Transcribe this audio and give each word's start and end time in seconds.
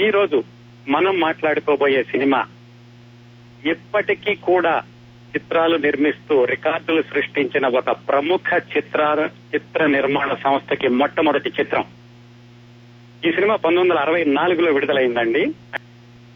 ఈ 0.00 0.10
రోజు 0.10 0.44
మనం 0.88 1.20
మాట్లాడుకోబోయే 1.20 2.02
సినిమా 2.02 2.46
ఇప్పటికీ 3.66 4.34
కూడా 4.34 4.82
చిత్రాలు 5.36 5.76
నిర్మిస్తూ 5.76 6.44
రికార్డులు 6.44 7.02
సృష్టించిన 7.02 7.66
ఒక 7.66 7.90
ప్రముఖ 7.90 8.62
చిత్ర 8.76 9.28
చిత్ర 9.54 9.86
నిర్మాణ 9.86 10.34
సంస్థకి 10.34 10.88
మొట్టమొదటి 10.88 11.52
చిత్రం. 11.60 11.84
ఈ 13.26 13.32
సినిమా 13.32 13.56
పంతొమ్మిది 13.56 13.80
వందల 13.80 13.98
అరవై 13.98 14.24
నాలుగులో 14.24 14.72
విడుదలైందండి. 14.72 15.52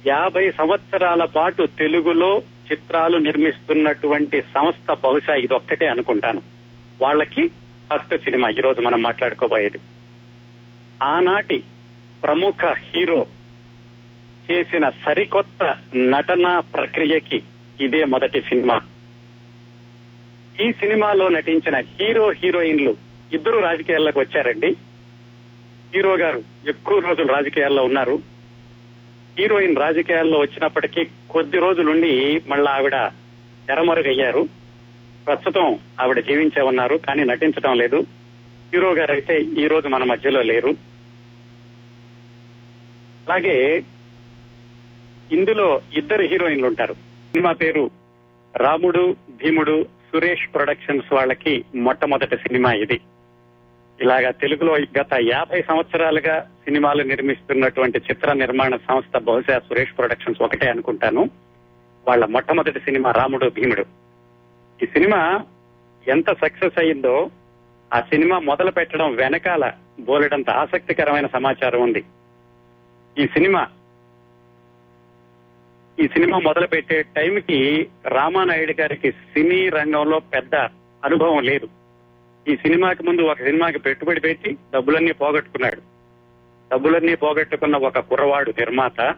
యాభై 0.06 0.50
సంవత్సరాల 0.50 1.24
పాటు 1.24 1.68
తెలుగులో 1.78 2.42
చిత్రాలు 2.72 3.18
నిర్మిస్తున్నటువంటి 3.18 4.42
సంస్థ 4.42 4.92
బహుశా 5.04 5.34
ఇది 5.34 5.54
ఒక్కటే 5.54 5.86
అనుకుంటాను. 5.86 6.42
వాళ్ళకి 7.02 7.48
ఫస్ట్ 7.94 8.24
సినిమా. 8.24 8.48
ఈ 8.48 8.60
రోజు 8.60 8.80
మనం 8.80 9.02
మాట్లాడుకోబోయేది. 9.02 9.78
ఆనాటి 11.02 11.62
ప్రముఖ 12.22 12.64
హీరో 12.64 13.26
చేసిన 14.50 14.88
సరికొత్త 14.88 15.76
నటనా 15.96 16.60
ప్రక్రియకి 16.60 17.42
ఇదే 17.80 18.04
మొదటి 18.04 18.40
సినిమా. 18.40 18.80
ఈ 20.60 20.72
సినిమాలో 20.72 21.28
నటించిన 21.28 21.76
హీరో 21.76 22.30
హీరోయిన్లు 22.30 22.96
ఇద్దరు 23.32 23.58
రాజకీయాల్లోకి 23.58 24.18
వచ్చారండి. 24.18 24.76
హీరో 25.94 26.16
గారు 26.16 26.42
ఎక్కువ 26.68 26.98
రోజులు 26.98 27.26
రాజకీయాల్లో 27.26 27.84
ఉన్నారు. 27.84 28.18
హీరోయిన్ 29.38 29.76
రాజకీయాల్లో 29.76 30.38
వచ్చినప్పటికీ 30.38 31.06
కొద్ది 31.30 31.58
రోజులుండి 31.58 32.40
మళ్ళా 32.46 32.70
ఆవిడ 32.70 32.96
తెరమరుగయ్యారు 33.68 34.48
ప్రస్తుతం 35.26 35.78
ఆవిడ 36.00 36.18
జీవించే 36.18 36.62
ఉన్నారు 36.62 36.96
కానీ 36.96 37.24
నటించడం 37.24 37.78
లేదు. 37.78 38.06
హీరో 38.74 38.92
గారు 38.92 39.12
అయితే 39.12 39.40
ఈ 39.40 39.66
రోజు 39.66 39.88
మన 39.88 40.04
మధ్యలో 40.04 40.42
లేరు. 40.42 40.68
అలాగే 43.28 43.82
ఇందులో 45.32 45.80
ఇద్దరు 45.94 46.22
హీరోయిన్లు 46.22 46.66
ఉంటారు 46.66 46.94
సినిమా 46.94 47.52
పేరు 47.52 47.90
రాముడు 48.56 49.16
భీముడు 49.30 49.84
సురేష్ 49.84 50.54
ప్రొడక్షన్స్ 50.54 51.12
వాళ్ళకి 51.12 51.64
మొట్టమొదటి 51.74 52.36
సినిమా 52.36 52.72
ఇది. 52.72 53.00
ఇలాగా 54.00 54.30
తెలుగులో 54.30 54.76
గత 54.76 55.06
యాభై 55.20 55.62
సంవత్సరాలుగా 55.62 56.40
సినిమాలు 56.40 57.02
నిర్మిస్తున్నటువంటి 57.02 57.98
చిత్ర 57.98 58.32
నిర్మాణ 58.32 58.76
సంస్థ 58.76 59.18
బహుశా 59.18 59.58
సురేష్ 59.58 59.98
ప్రొడక్షన్స్ 59.98 60.42
ఒకటే 60.42 60.70
అనుకుంటాను. 60.70 61.30
వాళ్ళ 62.08 62.24
మొట్టమొదటి 62.24 62.80
సినిమా 62.80 63.10
రాముడు 63.10 63.50
భీముడు. 63.50 63.84
ఈ 64.82 64.86
సినిమా 64.86 65.40
ఎంత 66.08 66.32
సక్సెస్ 66.32 66.78
అయిందో 66.78 67.30
ఆ 67.94 68.00
సినిమా 68.00 68.38
మొదలు 68.38 68.70
పెట్టడం 68.70 69.16
వెనకాల 69.16 69.72
బోలెడంత 70.00 70.50
ఆసక్తికరమైన 70.50 71.26
సమాచారం 71.26 71.82
ఉంది. 71.82 72.04
ఈ 73.18 73.26
సినిమా 73.26 73.66
ఈ 76.00 76.08
సినిమా 76.08 76.38
మొదలు 76.38 76.66
పెట్టే 76.66 77.04
టైంకి 77.16 77.88
రామానాయుడు 78.06 78.74
గారికి 78.80 79.12
సినీ 79.12 79.68
రంగంలో 79.68 80.18
పెద్ద 80.18 80.54
అనుభవం 81.04 81.42
లేదు. 81.42 81.68
ఈ 82.48 82.56
సినిమాకి 82.56 83.02
ముందు 83.02 83.22
ఒక 83.22 83.38
సినిమాకి 83.38 83.78
పెట్టుబడి 83.78 84.20
పెట్టి 84.20 84.56
డబ్బులన్నీ 84.74 85.12
పోగొట్టుకున్నాడు. 85.12 85.82
డబ్బులన్నీ 86.72 87.14
పోగొట్టుకున్న 87.14 87.76
ఒక 87.76 87.98
కుర్రవాడు 87.98 88.50
నిర్మాత 88.50 89.14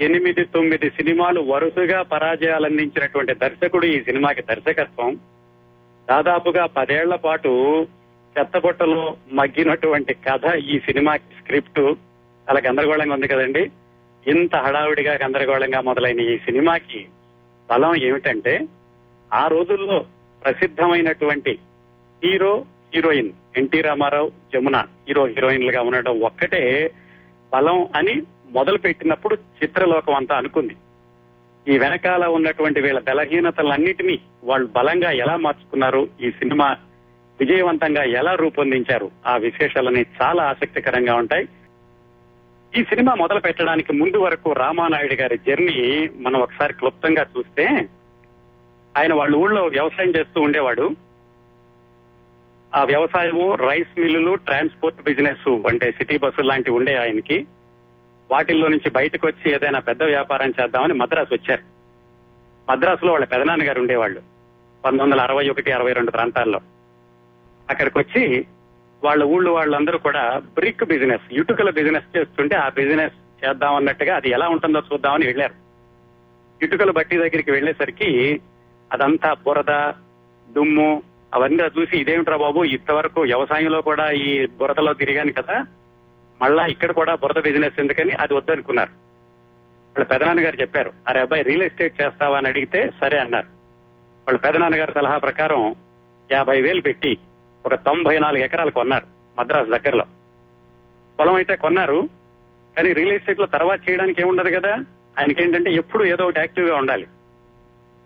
ఎనిమిది 0.00 0.44
తొమ్మిది 0.44 0.90
సినిమాలు 0.90 1.40
వరుసగా 1.40 2.02
పరాజయాలు 2.02 2.66
అందించినటువంటి 2.66 3.34
దర్శకుడు 3.34 3.86
ఈ 3.86 4.00
సినిమాకి 4.00 4.42
దర్శకత్వం. 4.42 5.16
దాదాపుగా 6.10 6.66
పదేళ్ళ 6.66 7.14
పాటు 7.14 7.86
చెత్తబుట్టలో 8.38 9.16
మగ్గినటువంటి 9.32 10.14
కథ 10.14 10.54
ఈ 10.54 10.78
సినిమాకి 10.78 11.40
స్క్రిప్ట్. 11.40 11.80
చాలా 12.48 12.60
గందరగోళంగా 12.68 13.14
ఉంది 13.14 13.28
కదండి. 13.28 13.70
ఇంత 14.26 14.56
హడావిడిగా 14.56 15.18
గందరగోళంగా 15.22 15.80
మొదలైన 15.80 16.20
ఈ 16.20 16.38
సినిమాకి 16.38 17.06
బలం 17.70 17.96
ఏమిటంటే 17.96 18.68
ఆ 19.34 19.46
రోజుల్లో 19.46 20.04
ప్రసిద్ధమైనటువంటి 20.44 21.58
hero 22.24 22.64
heroine 22.94 23.30
NT 23.56 23.80
Ramarao 23.80 24.32
Jamuna 24.54 24.76
hero 24.76 25.26
హీరోయిన్లుగా 25.26 25.82
ఉండడం 25.82 26.20
ఒక్కటే 26.20 26.90
బలం 27.52 27.88
అని 27.96 28.22
మొదలు 28.50 28.78
పెట్టినప్పుడు 28.78 29.34
చిత్రలోకం 29.34 30.14
అంతా 30.14 30.36
అనుకుంది. 30.36 30.76
ఈ 31.68 31.78
వెనకాల 31.78 32.24
ఉన్నటువంటి 32.26 32.80
వీళ్ళ 32.80 32.98
బలహీనతలన్నిటినీ 32.98 34.18
వాళ్ళు 34.44 34.66
బలంగా 34.66 35.10
ఎలా 35.10 35.36
మార్చుకున్నారు? 35.36 36.08
ఈ 36.20 36.30
సినిమా 36.30 36.76
విజయవంతంగా 37.40 38.02
ఎలా 38.02 38.34
రూపొందించారు? 38.34 39.10
ఆ 39.26 39.36
విశేషాలని 39.36 40.06
చాలా 40.22 40.42
ఆసక్తికరంగా 40.42 41.14
ఉంటాయి. 41.14 41.48
ఈ 42.74 42.84
సినిమా 42.84 43.14
మొదలు 43.14 43.40
పెట్టడానికి 43.40 43.92
ముందు 43.92 44.16
వరకు 44.16 44.52
రామానాయుడు 44.52 45.14
గారి 45.14 45.38
జర్నీ 45.38 46.08
మనం 46.16 46.40
ఒకసారి 46.40 46.72
క్లుప్తంగా 46.74 47.26
చూస్తే 47.38 47.88
ఆయన 48.96 49.14
వాళ్ళ 49.14 49.36
ఊళ్ళో 49.36 49.64
వ్యవసాయం 49.64 50.10
చేస్తూ 50.10 50.40
ఉండేవాడు. 50.40 50.90
ఆ 52.74 52.84
వ్యవసాయము 52.84 53.54
రైస్ 53.54 54.00
మిల్లులు 54.00 54.34
ట్రాన్స్పోర్ట్ 54.34 55.02
బిజినెస్ 55.02 55.48
అంటే 55.48 55.92
సిటీ 55.92 56.18
బస్సులు 56.18 56.46
లాంటివి 56.46 56.76
ఉండే 56.76 56.94
ఆయనకి. 56.94 57.46
వాటిల్లో 58.30 58.68
నుంచి 58.68 58.90
బయటకు 58.90 59.26
వచ్చి 59.26 59.54
ఏదైనా 59.54 59.78
పెద్ద 59.78 60.02
వ్యాపారం 60.02 60.52
చేద్దామని 60.62 60.94
మద్రాసు 60.94 61.34
వచ్చారు. 61.34 61.62
మద్రాసులో 62.70 63.12
వాళ్ళ 63.12 63.24
పెదనాన్నగారు 63.24 63.80
ఉండేవాళ్ళు. 63.80 64.20
పంతొమ్మిది 64.84 65.02
వందల 65.02 65.20
అరవై 65.20 65.48
ఒకటి 65.48 65.72
అరవై 65.72 65.92
రెండు 65.92 66.10
ప్రాంతాల్లో. 66.10 66.60
అక్కడికి 67.70 67.98
వచ్చి 67.98 68.46
వాళ్ళ 69.04 69.24
ఊళ్ళో 69.24 69.52
వాళ్ళందరూ 69.52 69.98
కూడా 69.98 70.42
బ్రిక్ 70.54 70.84
బిజినెస్ 70.84 71.34
ఇటుకల 71.34 71.70
బిజినెస్ 71.70 72.18
చేస్తుంటే 72.18 72.56
ఆ 72.56 72.68
బిజినెస్ 72.68 73.46
చేద్దాం 73.46 73.74
అన్నట్టుగా 73.74 74.16
అది 74.16 74.30
ఎలా 74.30 74.48
ఉంటుందో 74.48 74.82
చూద్దామని 74.92 75.26
వెళ్ళారు. 75.26 75.54
ఇటుకల 76.64 76.90
బట్టి 76.90 77.16
దగ్గరికి 77.16 77.50
వెళ్ళేసరికి 77.50 78.40
అదంతా 78.92 79.32
బురద 79.32 79.92
దుమ్ము 80.52 81.02
అవన్నీ 81.34 81.62
చూసి 81.62 81.96
ఇదేమిట్రా 81.96 82.36
బాబు 82.36 82.64
ఇంతవరకు 82.64 83.20
వ్యవసాయంలో 83.20 83.80
కూడా 83.80 84.10
ఈ 84.10 84.46
బురదలో 84.46 84.94
తిరిగాను 84.94 85.32
కదా 85.32 85.66
మళ్ళా 86.42 86.66
ఇక్కడ 86.66 86.92
కూడా 86.92 87.14
బురద 87.14 87.42
బిజినెస్ 87.42 87.80
ఎందుకని 87.80 88.12
అది 88.12 88.34
వద్దనుకున్నారు. 88.34 88.90
వాళ్ళ 89.96 90.04
పెదనాన్నగారు 90.04 90.60
చెప్పారు 90.60 90.92
అరే 91.08 91.20
అబ్బాయి 91.20 91.42
రియల్ 91.42 91.62
ఎస్టేట్ 91.62 92.02
చేస్తావా? 92.02 92.36
అని 92.38 92.48
అడిగితే 92.48 92.90
సరే 93.00 93.18
అన్నారు. 93.18 93.46
వాళ్ళ 94.26 94.38
పెదనాన్నగారి 94.38 94.92
సలహా 94.92 95.18
ప్రకారం 95.18 95.74
యాభై 96.32 96.60
వేలు 96.60 96.80
పెట్టి 96.80 97.18
ఒక 97.66 97.74
తొంభై 97.74 98.18
నాలుగు 98.18 98.44
ఎకరాలు 98.44 98.70
కొన్నారు 98.70 99.06
మద్రాసు 99.38 99.70
దగ్గరలో. 99.70 100.04
పొలం 101.20 101.34
అయితే 101.34 101.56
కొన్నారు 101.56 102.08
కానీ 102.76 102.92
రియల్ 102.92 103.12
ఎస్టేట్లో 103.12 103.46
తర్వాత 103.46 103.90
చేయడానికి 103.90 104.20
ఏముండదు 104.20 104.60
కదా? 104.60 104.84
ఆయనకి 105.18 105.42
ఏంటంటే 105.42 105.70
ఎప్పుడు 105.70 106.04
ఏదో 106.04 106.24
ఒకటి 106.24 106.38
యాక్టివ్గా 106.38 106.76
ఉండాలి. 106.76 107.06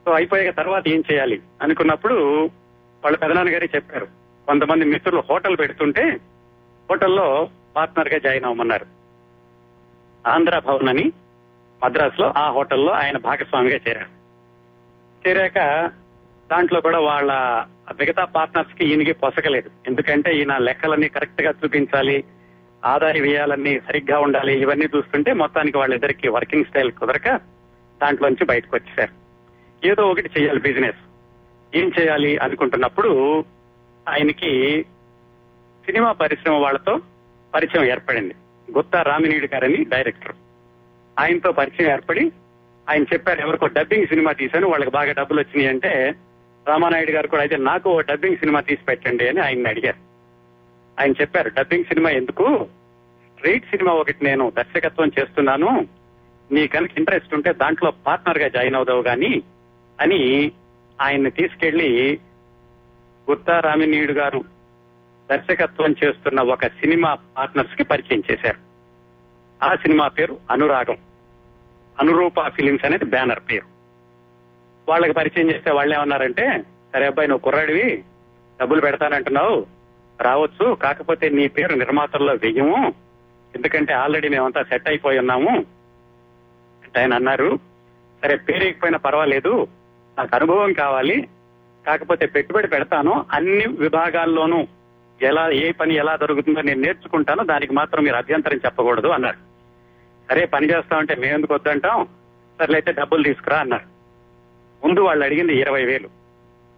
సో 0.05 0.13
అయిపోయాక 0.13 0.57
తర్వాత 0.57 0.89
ఏం 0.89 1.03
చేయాలి? 1.13 1.43
అనుకున్నప్పుడు 1.63 2.45
వాళ్ళ 3.05 3.17
పెదనాన్నగారే 3.17 3.69
చెప్పారు 3.75 4.05
కొంతమంది 4.47 4.85
మిత్రులు 4.85 5.23
హోటల్ 5.31 5.59
పెడుతుంటే 5.59 6.21
హోటల్లో 6.91 7.49
పార్ట్నర్గా 7.77 8.19
జాయిన్ 8.19 8.45
అవ్వమన్నారు. 8.45 8.87
ఆంధ్ర 10.29 10.59
భవన్ 10.59 10.89
అని 10.89 11.13
మద్రాసులో 11.85 12.33
ఆ 12.37 12.51
హోటల్లో 12.51 12.93
ఆయన 12.93 13.19
భాగస్వామిగా 13.19 13.79
చేరారు. 13.89 14.21
చేరాక 15.29 15.91
దాంట్లో 16.51 16.81
కూడా 16.81 16.99
వాళ్ళ 16.99 17.33
మిగతా 17.99 18.25
పార్ట్నర్స్కి 18.25 18.85
ఈయనకి 18.85 19.13
పొసకలేదు 19.13 19.71
ఎందుకంటే 19.87 20.37
ఈయన 20.37 20.57
లెక్కలన్నీ 20.57 21.09
కరెక్ట్గా 21.09 21.51
చూపించాలి 21.51 22.25
ఆదాయ 22.85 23.21
వ్యయాలన్నీ 23.21 23.81
సరిగ్గా 23.81 24.19
ఉండాలి 24.19 24.61
ఇవన్నీ 24.61 24.85
చూస్తుంటే 24.85 25.33
మొత్తానికి 25.33 25.79
వాళ్ళిద్దరికి 25.79 26.29
వర్కింగ్ 26.29 26.65
స్టైల్ 26.65 26.93
కుదరక 26.93 27.29
దాంట్లోంచి 28.01 28.45
బయటకు 28.45 28.77
వచ్చేసారు 28.77 29.15
ఏదో 29.85 30.03
ఒకటి 30.11 30.41
చేయాలి 30.41 30.61
బిజినెస్ 30.61 31.01
ఏం 31.75 31.93
చేయాలి 32.01 32.37
అనుకుంటున్నప్పుడు 32.37 33.45
ఆయనకి 34.09 34.85
సినిమా 35.85 36.13
పరిశ్రమ 36.13 36.55
వాళ్ళతో 36.55 37.01
పరిచయం 37.55 37.85
ఏర్పడింది. 37.85 38.35
గుత్తా 38.73 39.03
రామినీడు 39.03 39.47
గారని 39.47 39.85
డైరెక్టర్ 39.85 40.35
ఆయనతో 41.19 41.53
పరిచయం 41.53 41.91
ఏర్పడి 41.91 42.33
ఆయన 42.89 43.03
చెప్పారు 43.03 43.41
ఎవరికో 43.41 43.67
డబ్బింగ్ 43.67 44.07
సినిమా 44.07 44.33
తీశాను 44.33 44.69
వాళ్ళకి 44.69 44.91
బాగా 44.91 45.13
డబ్బులు 45.13 45.41
వచ్చినాయి 45.41 45.69
అంటే 45.69 46.15
రామానాయుడు 46.69 47.11
గారు 47.11 47.27
కూడా 47.27 47.43
అయితే 47.43 47.57
నాకు 47.57 47.91
ఓ 47.91 48.01
డబ్బింగ్ 48.01 48.37
సినిమా 48.37 48.61
తీసి 48.61 48.85
పెట్టండి 48.85 49.29
అని 49.29 49.41
ఆయన 49.41 49.69
అడిగారు. 49.69 50.11
ఆయన 51.01 51.11
చెప్పారు 51.11 51.49
డబ్బింగ్ 51.49 51.85
సినిమా 51.85 52.11
ఎందుకు? 52.11 52.67
స్ట్రీట్ 53.35 53.65
సినిమా 53.65 53.93
ఒకటి 53.93 54.25
నేను 54.25 54.53
దర్శకత్వం 54.57 55.13
చేస్తున్నాను. 55.21 55.89
నీ 56.53 56.67
కనుక 56.67 56.91
ఇంట్రెస్ట్ 56.99 57.35
ఉంటే 57.35 57.53
దాంట్లో 57.53 57.91
పార్ట్నర్గా 57.91 58.49
జాయిన్ 58.49 58.75
అవుదావు 58.75 59.03
గాని 59.03 59.43
అని 60.01 60.53
ఆయన్ని 61.01 61.31
తీసుకెళ్ళి 61.31 62.21
గుత్తా 63.31 63.61
రామినీయుడు 63.61 64.13
గారు 64.13 64.45
దర్శకత్వం 65.31 65.95
చేస్తున్న 66.05 66.41
ఒక 66.41 66.67
సినిమా 66.67 67.15
పార్ట్నర్స్కి 67.15 67.85
పరిచయం 67.85 68.23
చేశారు. 68.33 68.71
ఆ 69.65 69.75
సినిమా 69.75 70.09
పేరు 70.09 70.39
అనురాగం. 70.51 70.97
అనురూప 72.01 72.49
ఫిలిమ్స్ 72.49 72.85
అనేది 72.85 73.05
బ్యానర్ 73.05 73.41
పేరు. 73.51 73.70
వాళ్ళకి 74.91 75.13
పరిచయం 75.13 75.51
చేస్తే 75.51 75.71
వాళ్ళు 75.71 75.95
ఏమన్నారంటే 75.95 76.65
సరే 76.93 77.07
అబ్బాయి 77.07 77.29
నువ్వు 77.29 77.43
కుర్రాడివి 77.43 78.05
డబ్బులు 78.61 78.81
పెడతానంటున్నావు 78.81 79.67
రావచ్చు 80.21 80.75
కాకపోతే 80.75 81.29
నీ 81.29 81.49
పేరు 81.49 81.75
నిర్మాతల్లో 81.75 82.33
వెయ్యము 82.33 82.95
ఎందుకంటే 83.55 83.93
ఆల్రెడీ 83.93 84.29
మేమంతా 84.29 84.63
సెట్ 84.63 84.89
అయిపోయి 84.89 85.19
ఉన్నాము. 85.19 85.53
అంటే 86.85 87.01
ఆయన 87.01 87.15
అన్నారు 87.15 87.59
సరే 88.23 88.37
పేరేకపోయినా 88.37 88.99
పర్వాలేదు 88.99 89.69
నాకు 90.19 90.35
అనుభవం 90.35 90.73
కావాలి 90.73 91.29
కాకపోతే 91.87 92.27
పెట్టుబడి 92.27 92.69
పెడతాను 92.69 93.27
అన్ని 93.33 93.67
విభాగాల్లోనూ 93.67 94.67
ఎలా 95.23 95.51
ఏ 95.51 95.73
పని 95.73 95.95
ఎలా 95.95 96.17
దొరుకుతుందో 96.17 96.61
నేను 96.61 96.81
నేర్చుకుంటాను 96.81 97.45
దానికి 97.45 97.73
మాత్రం 97.73 98.05
మీరు 98.05 98.17
అభ్యంతరం 98.17 98.59
చెప్పకూడదు 98.59 99.09
అన్నారు. 99.09 99.39
సరే 100.31 100.47
పని 100.47 100.71
చేస్తామంటే 100.71 101.15
మేము 101.15 101.35
ఎందుకు 101.35 101.55
వద్దంటాం 101.55 102.09
సర్లైతే 102.61 102.93
డబ్బులు 102.93 103.23
తీసుకురా 103.23 103.59
అన్నారు. 103.59 104.00
ముందు 104.85 105.01
వాళ్ళు 105.01 105.25
అడిగింది 105.25 105.61
ఇరవై 105.61 105.85
వేలు. 105.85 106.09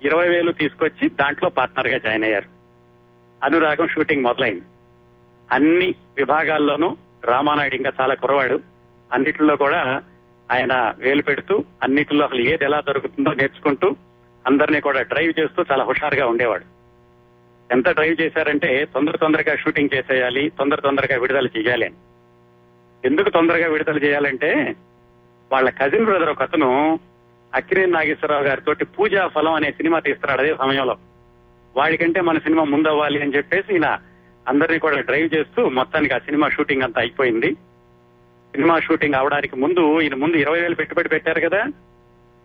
ఇరవై 0.03 0.29
వేలు 0.29 0.53
తీసుకొచ్చి 0.53 1.09
దాంట్లో 1.09 1.49
పార్ట్నర్గా 1.49 1.99
జాయిన్ 1.99 2.25
అయ్యారు. 2.25 2.49
అనురాగం 3.45 3.89
షూటింగ్ 3.89 4.23
మొదలైంది. 4.23 4.63
అన్ని 5.51 5.95
విభాగాల్లోనూ 6.17 6.97
రామానాయుడు 7.25 7.75
ఇంకా 7.75 7.93
చాలా 8.01 8.15
కురవాడు 8.15 8.61
అన్నిటిలో 9.13 9.57
కూడా 9.57 10.03
ఆయన 10.53 10.95
వేలు 10.99 11.23
పెడుతూ 11.23 11.65
అన్నిటిలో 11.83 12.25
అసలు 12.25 12.41
ఏది 12.41 12.65
ఎలా 12.65 12.81
దొరుకుతుందో 12.81 13.33
నేర్చుకుంటూ 13.33 13.97
అందరినీ 14.47 14.81
కూడా 14.81 15.03
డ్రైవ్ 15.03 15.41
చేస్తూ 15.41 15.65
చాలా 15.73 15.85
హుషారుగా 15.85 16.27
ఉండేవాడు. 16.27 16.65
ఎంత 17.73 17.89
డ్రైవ్ 17.89 18.21
చేశారంటే 18.21 18.85
తొందర 18.85 19.17
తొందరగా 19.17 19.57
షూటింగ్ 19.57 19.89
చేసేయాలి 19.95 20.53
తొందర 20.59 20.81
తొందరగా 20.81 21.21
విడుదల 21.21 21.47
చేయాలి 21.47 21.87
అని. 21.87 21.95
ఎందుకు 23.05 23.31
తొందరగా 23.31 23.69
విడుదల 23.69 23.99
చేయాలంటే 23.99 24.77
వాళ్ళ 25.53 25.71
కజిన్ 25.71 26.05
బ్రదర్ 26.05 26.31
ఒక 26.31 26.43
అతను 26.43 26.99
అక్కినే 27.55 27.87
నాగేశ్వరరావు 27.87 28.43
గారితో 28.43 28.75
పూజా 28.85 29.27
ఫలం 29.27 29.53
అనే 29.53 29.73
సినిమా 29.73 29.99
తీస్తున్నాడు 29.99 30.41
అదే 30.41 30.57
సమయంలో. 30.57 30.97
వాడికంటే 31.77 32.21
మన 32.21 32.39
సినిమా 32.39 32.65
ముందవ్వాలి 32.65 33.23
అని 33.23 33.37
చెప్పేసి 33.37 33.73
ఈయన 33.73 33.99
అందరినీ 34.49 34.79
కూడా 34.79 35.01
డ్రైవ్ 35.01 35.35
చేస్తూ 35.35 35.69
మొత్తానికి 35.69 36.15
ఆ 36.15 36.19
సినిమా 36.19 36.49
షూటింగ్ 36.49 36.83
అంతా 36.83 37.01
అయిపోయింది. 37.01 37.55
సినిమా 38.53 38.81
షూటింగ్ 38.81 39.15
అవడానికి 39.15 39.57
ముందు 39.57 40.01
ఈయన 40.01 40.15
ముందు 40.15 40.37
ఇరవై 40.37 40.61
వేలు 40.61 40.75
పెట్టుబడి 40.75 41.09
పెట్టారు 41.09 41.41
కదా? 41.41 41.67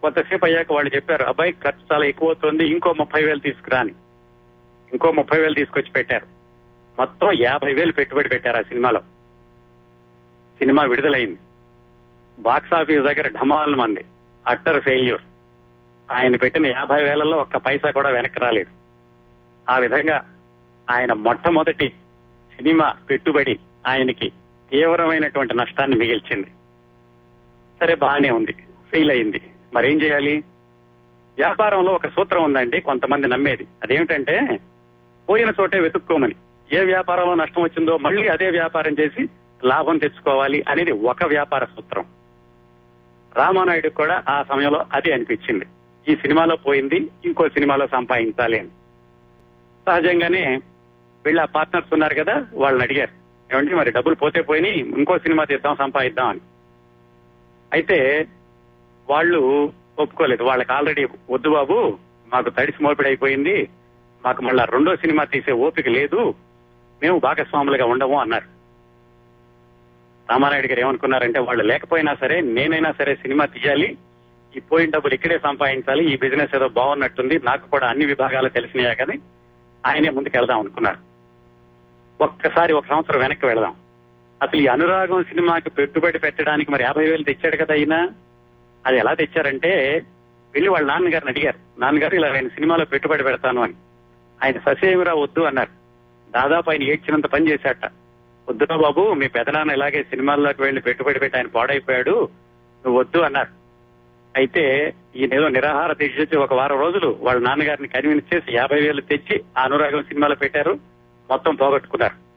కొంతసేపు 0.02 0.46
అయ్యాక 0.46 0.72
వాళ్ళు 0.72 0.96
చెప్పారు 0.96 1.24
అబ్బాయి 1.24 1.52
ఖర్చు 1.52 1.94
చాలా 1.94 2.06
ఎక్కువ 2.06 2.28
అవుతుంది 2.28 2.68
ఇంకో 2.68 2.94
ముప్పై 2.94 3.24
వేలు 3.24 3.40
తీసుకురా 3.40 3.80
అని. 3.80 3.92
ఇంకో 4.92 5.12
ముప్పై 5.12 5.40
వేలు 5.40 5.54
తీసుకొచ్చి 5.54 5.92
పెట్టారు. 5.92 6.26
మొత్తం 7.00 7.32
యాభై 7.32 7.74
వేలు 7.74 7.92
పెట్టుబడి 7.92 8.30
పెట్టారు 8.30 8.58
ఆ 8.58 8.62
సినిమాలో. 8.62 9.00
సినిమా 10.60 10.84
విడుదలైంది. 10.84 11.38
బాక్స్ 12.40 12.74
ఆఫీస్ 12.74 13.02
దగ్గర 13.02 13.28
ఢమాల్ 13.28 13.76
మంది. 13.76 14.06
అట్టర్ 14.48 14.84
ఫెయిల్యూర్ 14.84 15.22
ఆయన 16.12 16.36
పెట్టిన 16.36 16.66
యాభై 16.66 17.04
వేలలో 17.04 17.38
ఒక్క 17.38 17.58
పైసా 17.58 17.92
కూడా 17.92 18.10
వెనక్కి 18.10 18.40
రాలేదు. 18.40 18.72
ఆ 19.72 19.78
విధంగా 19.78 20.34
ఆయన 20.90 21.14
మొట్టమొదటి 21.14 21.90
సినిమా 22.56 22.96
పెట్టుబడి 23.10 23.60
ఆయనకి 23.88 24.30
తీవ్రమైనటువంటి 24.72 25.58
నష్టాన్ని 25.58 25.98
మిగిల్చింది. 25.98 26.48
సరే 27.80 27.96
బాగానే 27.96 28.30
ఉంది. 28.30 28.52
ఫెయిల్ 28.92 29.12
అయింది. 29.12 29.42
మరేం 29.74 30.02
చేయాలి? 30.02 30.38
వ్యాపారంలో 31.38 31.92
ఒక 31.92 32.08
సూత్రం 32.08 32.44
ఉందండి 32.44 32.82
కొంతమంది 32.82 33.28
నమ్మేది. 33.28 33.68
అదేమిటంటే 33.84 34.60
పోయిన 35.30 35.54
చోటే 35.62 35.80
వెతుక్కోమని. 35.80 36.36
ఏ 36.74 36.86
వ్యాపారంలో 36.86 37.36
నష్టం 37.36 37.64
వచ్చిందో 37.64 37.98
మళ్ళీ 37.98 38.28
అదే 38.28 38.50
వ్యాపారం 38.50 38.96
చేసి 39.00 39.30
లాభం 39.66 39.98
తెచ్చుకోవాలి 39.98 40.66
అనేది 40.70 40.92
ఒక 40.92 41.26
వ్యాపార 41.26 41.66
సూత్రం. 41.66 42.06
రామానాయుడు 43.38 43.90
కూడా 43.90 44.24
ఆ 44.30 44.44
సమయంలో 44.44 44.86
అదే 44.94 45.12
అనిపించింది. 45.12 45.66
ఈ 46.08 46.16
సినిమాలో 46.16 46.56
పోయింది 46.56 47.10
ఇంకో 47.26 47.50
సినిమాలో 47.50 47.88
సంపాదించాలి 47.88 48.60
అని. 48.60 48.70
సహజంగానే 49.88 50.62
వీళ్ళ 51.26 51.44
పార్ట్నర్స్ 51.44 51.94
ఉన్నారు 51.94 52.16
కదా 52.16 52.46
వాళ్ళని 52.54 52.84
అడిగారు. 52.84 53.28
ఏమంటే 53.54 53.76
మరి 53.76 53.92
డబ్బులు 53.92 54.16
పోతే 54.16 54.42
పోయినాయి 54.42 54.80
ఇంకో 54.80 55.18
సినిమా 55.18 55.44
తీద్దాం 55.44 55.76
సంపాదిద్దాం 55.76 56.28
అని. 56.28 56.40
అయితే 57.74 58.28
వాళ్ళు 59.10 59.72
ఒప్పుకోలేదు. 60.00 60.44
వాళ్ళకి 60.44 60.74
ఆల్రెడీ 60.74 61.08
వద్దు 61.30 61.50
బాబు 61.50 61.98
మాకు 62.34 62.50
తడిసి 62.50 62.84
మోపిడి 62.84 63.10
అయిపోయింది 63.10 63.70
మాకు 64.26 64.42
మళ్ళా 64.42 64.64
రెండో 64.64 64.96
సినిమా 64.96 65.24
తీసే 65.24 65.52
ఓపిక 65.52 65.88
లేదు 65.88 66.34
మేము 67.02 67.20
భాగస్వాములుగా 67.20 67.86
ఉండము 67.86 68.20
అన్నారు. 68.20 68.57
రామారాయుడు 70.32 70.68
గారు 70.68 70.80
ఏమనుకున్నారంటే 70.80 71.40
వాళ్ళు 71.40 71.64
లేకపోయినా 71.64 72.16
సరే 72.16 72.42
నేనైనా 72.42 72.92
సరే 72.92 73.16
సినిమా 73.16 73.46
తీయాలి 73.46 73.98
ఈ 74.58 74.60
పోయిన 74.60 74.90
డబ్బులు 74.90 75.14
ఇక్కడే 75.14 75.40
సంపాదించాలి 75.40 76.14
ఈ 76.14 76.18
బిజినెస్ 76.18 76.56
ఏదో 76.56 76.68
బాగున్నట్టుంది 76.68 77.40
నాకు 77.40 77.70
కూడా 77.70 77.88
అన్ని 77.88 78.06
విభాగాలు 78.06 78.50
తెలిసినాయా 78.50 78.94
కానీ 78.94 79.20
ఆయనే 79.86 80.10
ముందుకు 80.10 80.38
వెళ్దాం 80.38 80.60
అనుకున్నారు. 80.60 80.98
ఒక్కసారి 82.24 82.74
ఒక 82.74 82.86
సంవత్సరం 82.90 83.20
వెనక్కి 83.20 83.46
వెళదాం. 83.46 83.76
అసలు 84.44 84.62
ఈ 84.62 84.68
అనురాగం 84.68 85.24
సినిమాకి 85.24 85.70
పెట్టుబడి 85.70 86.20
పెట్టడానికి 86.20 86.72
మరి 86.72 86.84
యాభై 86.84 87.10
వేలు 87.10 87.24
తెచ్చాడు 87.24 87.56
కదా 87.56 87.74
అయినా 87.74 88.10
అది 88.86 88.98
ఎలా 88.98 89.14
తెచ్చారంటే 89.14 90.04
వెళ్ళి 90.54 90.70
వాళ్ళ 90.70 90.88
నాన్నగారిని 90.88 91.32
అడిగారు. 91.32 91.80
నాన్నగారు 91.80 92.16
ఇలా 92.16 92.34
ఆయన 92.34 92.48
సినిమాలో 92.48 92.86
పెట్టుబడి 92.86 93.24
పెడతాను 93.24 93.62
అని. 93.62 93.74
ఆయన 94.44 94.60
ససేమిరా 94.60 95.14
వద్దు 95.14 95.42
అన్నారు. 95.42 95.70
దాదాపు 96.32 96.70
ఆయన 96.70 96.84
ఏడ్చినంత 96.84 97.26
పని 97.26 97.50
చేశాట 97.50 97.86
వద్దురా 98.50 98.78
బాబు 98.78 99.14
మీ 99.14 99.28
పెదనాన్న 99.28 99.72
ఇలాగే 99.72 100.04
సినిమాల్లోకి 100.04 100.62
వెళ్ళి 100.62 100.82
పెట్టుబడి 100.82 101.20
పెట్టి 101.20 101.38
ఆయన 101.38 101.48
పాడైపోయాడు. 101.48 102.30
నువ్వు 102.86 103.00
వద్దు 103.00 103.20
అన్నారు. 103.20 103.48
అయితే 104.36 104.94
ఈయన 105.16 105.34
ఏదో 105.34 105.48
నిరాహార 105.48 105.94
దీక్ష 105.94 106.36
ఒక 106.36 106.54
వారం 106.54 106.80
రోజులు 106.80 107.18
వాళ్ళ 107.22 107.42
నాన్నగారిని 107.42 107.88
కన్విన్స్ 107.88 108.36
చేసి 108.36 108.56
యాభై 108.56 108.82
వేలు 108.82 109.02
తెచ్చి 109.02 109.44
అనురాగం 109.58 110.04
సినిమాలో 110.04 110.36
పెట్టారు. 110.36 110.72
మొత్తం 111.30 111.56
పోగొట్టుకున్నారు. 111.56 112.28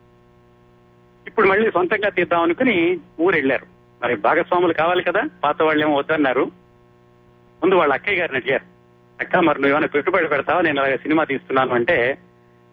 ఇప్పుడు 1.27 1.49
మళ్ళీ 1.49 1.71
సొంతంగా 1.71 2.09
తీద్దాం 2.09 2.43
అనుకుని 2.43 3.01
ఊరు 3.21 3.35
వెళ్ళారు 3.35 3.67
మరి 4.03 4.17
భాగస్వాములు 4.17 4.73
కావాలి 4.73 5.03
కదా? 5.03 5.23
పాత 5.45 5.63
వాళ్ళు 5.63 5.87
ఏమో 5.87 5.97
వద్దన్నారు. 5.97 6.45
ముందు 7.63 7.75
వాళ్ళ 7.75 7.95
అక్కయ్య 7.95 8.21
గారిని 8.21 8.39
అడిగారు. 8.39 8.65
అక్క 9.21 9.37
మరి 9.37 9.61
నువ్వు 9.61 9.77
ఏమైనా 9.77 9.87
పెట్టుబడి 9.87 10.29
పెడతావా? 10.29 10.61
నేను 10.61 10.81
అలాగే 10.81 10.97
సినిమా 10.97 11.25
తీస్తున్నాను. 11.25 11.75
అంటే 11.75 12.19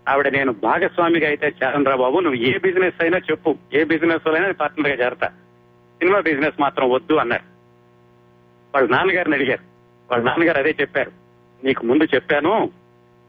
ఆవిడ 0.07 0.27
నేను 0.27 0.53
భాగస్వామిగా 0.53 1.27
అయితే 1.27 1.47
చేరనరా 1.47 1.95
బాబు. 1.95 2.19
నువ్వు 2.19 2.39
ఏ 2.39 2.57
బిజినెస్ 2.57 3.03
అయినా 3.03 3.17
చెప్పు. 3.17 3.57
ఏ 3.73 3.83
బిజినెస్ 3.83 4.29
అయినా 4.29 4.51
పార్ట్నర్గా 4.51 5.05
చేరతా. 5.05 5.27
సినిమా 5.99 6.19
బిజినెస్ 6.19 6.61
మాత్రం 6.61 6.89
వద్దు 6.89 7.13
అన్నారు. 7.13 7.43
వాళ్ళ 8.75 8.89
నాన్నగారిని 8.89 9.35
అడిగారు. 9.35 9.61
వాళ్ళ 10.11 10.25
నాన్నగారు 10.25 10.57
అదే 10.57 10.75
చెప్పారు. 10.81 11.11
నీకు 11.63 11.85
ముందు 11.85 12.03
చెప్పాను 12.03 12.71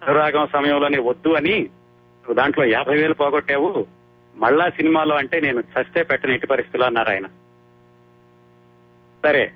అనురాగం 0.05 0.47
సమయంలోనే 0.47 0.99
వద్దు 0.99 1.29
అని. 1.29 1.59
నువ్వు 1.61 2.35
దాంట్లో 2.35 2.65
యాభై 2.65 2.95
వేలు 2.95 3.15
పోగొట్టావు. 3.15 3.87
మళ్ళా 4.37 4.69
సినిమాలో 4.69 5.17
అంటే 5.17 5.41
నేను 5.41 5.61
చస్తే 5.61 6.03
పెట్టని 6.03 6.35
ఎట్టి 6.35 6.47
పరిస్థితులు 6.47 6.85
అన్నారు 6.85 7.09
ఆయన. 7.09 7.27
సరే 9.25 9.53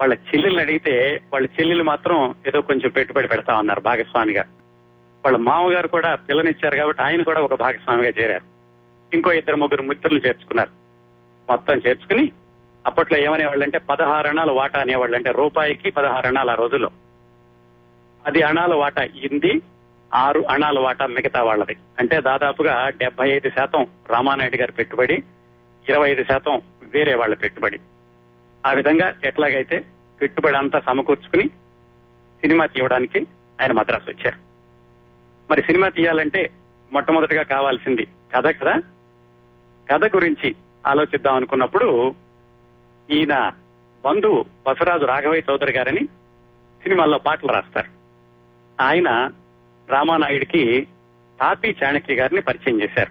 వాళ్ళ 0.00 0.14
చెల్లెల్ని 0.14 0.62
అడిగితే 0.62 1.20
వాళ్ళ 1.32 1.48
చెల్లెలు 1.60 1.82
మాత్రం 1.82 2.34
ఏదో 2.46 2.60
కొంచెం 2.60 2.90
పెట్టుబడి 2.90 3.28
పెడతా 3.28 3.58
ఉన్నారు 3.58 3.80
భాగస్వామిగా. 3.80 4.44
వాళ్ళ 5.24 5.36
మామగారు 5.36 5.88
కూడా 5.88 6.14
పిల్లనిచ్చారు 6.14 6.76
కాబట్టి 6.76 7.02
ఆయన 7.02 7.22
కూడా 7.22 7.40
ఒక 7.40 7.54
భాగస్వామిగా 7.54 8.08
చేరారు. 8.08 8.58
ఇంకో 9.14 9.32
ఇద్దరు 9.32 9.56
ముగ్గురు 9.56 9.82
మిత్రులు 9.82 10.18
చేర్చుకున్నారు. 10.18 10.70
మొత్తం 11.50 11.74
చేర్చుకుని 11.74 12.32
అప్పట్లో 12.86 13.18
ఏమనేవాళ్ళు 13.18 13.64
అంటే 13.64 13.78
పదహారు 13.78 14.28
అణాలు 14.28 14.52
వాటా 14.52 14.80
అనేవాళ్ళు. 14.80 15.16
అంటే 15.16 15.30
రూపాయికి 15.30 15.90
పదహారు 15.90 16.26
అణాలు 16.26 16.50
ఆ 16.50 16.54
రోజుల్లో. 16.54 16.90
పది 18.26 18.42
అణాలు 18.42 18.76
వాటా. 18.76 19.02
ఇంది 19.04 19.62
ఆరు 20.14 20.40
అణాల 20.40 20.78
వాటా 20.78 21.06
మిగతా 21.06 21.42
వాళ్ళది. 21.42 21.76
అంటే 21.98 22.20
దాదాపుగా 22.20 22.88
డెబ్బై 22.88 23.30
ఐదు 23.30 23.48
శాతం 23.48 23.86
రామానాయుడు 24.10 24.56
గారి 24.56 24.72
పెట్టుబడి 24.72 25.22
ఇరవై 25.88 26.10
ఐదు 26.10 26.24
శాతం 26.24 26.62
వేరే 26.82 27.14
వాళ్ళ 27.14 27.34
పెట్టుబడి. 27.34 27.80
ఆ 28.66 28.72
విధంగా 28.72 29.14
ఎట్లాగైతే 29.24 29.84
పెట్టుబడి 30.22 30.56
అంతా 30.56 30.80
సమకూర్చుకుని 30.80 31.48
సినిమా 32.40 32.66
తీయడానికి 32.66 33.26
ఆయన 33.60 33.72
మద్రాసు 33.72 34.10
వచ్చారు. 34.10 34.47
మరి 35.50 35.62
సినిమా 35.62 35.88
తీయాలంటే 35.88 36.50
మొట్టమొదటిగా 36.92 37.42
కావాల్సింది 37.42 38.06
కథ 38.36 38.46
కదా? 38.46 38.82
కథ 39.90 40.04
గురించి 40.04 40.56
ఆలోచిద్దాం 40.86 41.34
అనుకున్నప్పుడు 41.34 42.14
ఈయన 43.10 43.52
బంధువు 44.04 44.44
బసరాజు 44.66 45.04
రాఘవయ్య 45.04 45.42
చౌదరి 45.50 45.72
గారని 45.72 46.06
సినిమాల్లో 46.82 47.18
పాటలు 47.18 47.52
రాస్తారు. 47.52 47.88
ఆయన 48.82 49.30
రామానాయుడికి 49.88 50.88
తాపీ 51.40 51.76
చాణక్య 51.84 52.14
గారిని 52.14 52.40
పరిచయం 52.40 52.82
చేశారు. 52.82 53.10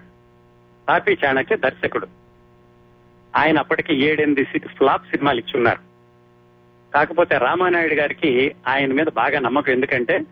తాపీ 0.88 1.18
చాణక్య 1.24 1.56
దర్శకుడు. 1.56 2.06
ఆయన 3.36 3.58
అప్పటికి 3.58 4.04
ఏడెనిమిది 4.04 4.58
ఫ్లాప్ 4.58 5.06
సినిమాలు 5.06 5.38
ఇచ్చున్నారు 5.38 5.78
కాకపోతే 6.94 7.38
రామానాయుడు 7.38 7.94
గారికి 7.94 8.54
ఆయన 8.68 8.92
మీద 8.92 9.06
బాగా 9.06 9.38
నమ్మకం. 9.40 9.72
ఎందుకంటే 9.72 10.24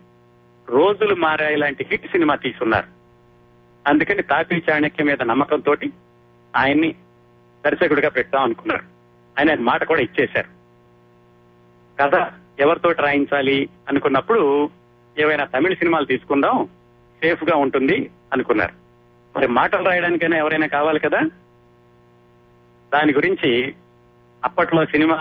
రోజులు 0.69 1.15
మారాయి 1.15 1.55
లాంటి 1.55 1.85
హిట్ 1.91 2.07
సినిమా 2.07 2.35
తీసున్నారు 2.35 2.87
అందుకని 3.87 4.21
తాపీ 4.21 4.63
చాణక్య 4.71 5.03
మీద 5.03 5.21
నమ్మకంతో 5.21 5.75
ఆయన్ని 6.55 6.95
దర్శకుడిగా 7.65 8.09
పెడతాం 8.09 8.43
అనుకున్నారు. 8.43 8.81
ఆయన 9.39 9.49
ఆయన 9.49 9.59
మాట 9.59 9.83
కూడా 9.83 10.01
ఇచ్చేశారు. 10.01 10.47
కథ 12.01 12.31
ఎవరితో 12.59 12.91
రాయించాలి 12.91 13.69
అనుకున్నప్పుడు 13.89 14.69
ఏవైనా 15.19 15.45
తమిళ 15.45 15.73
సినిమాలు 15.73 16.05
తీసుకుందాం 16.05 16.69
సేఫ్గా 17.23 17.55
ఉంటుంది 17.55 18.09
అనుకున్నారు. 18.33 18.73
మరి 19.37 19.47
మాటలు 19.47 19.85
రాయడానికైనా 19.85 20.37
ఎవరైనా 20.37 20.67
కావాలి 20.67 20.99
కదా? 20.99 21.19
దాని 22.93 23.13
గురించి 23.13 23.75
అప్పట్లో 24.45 24.85
సినిమా 24.85 25.15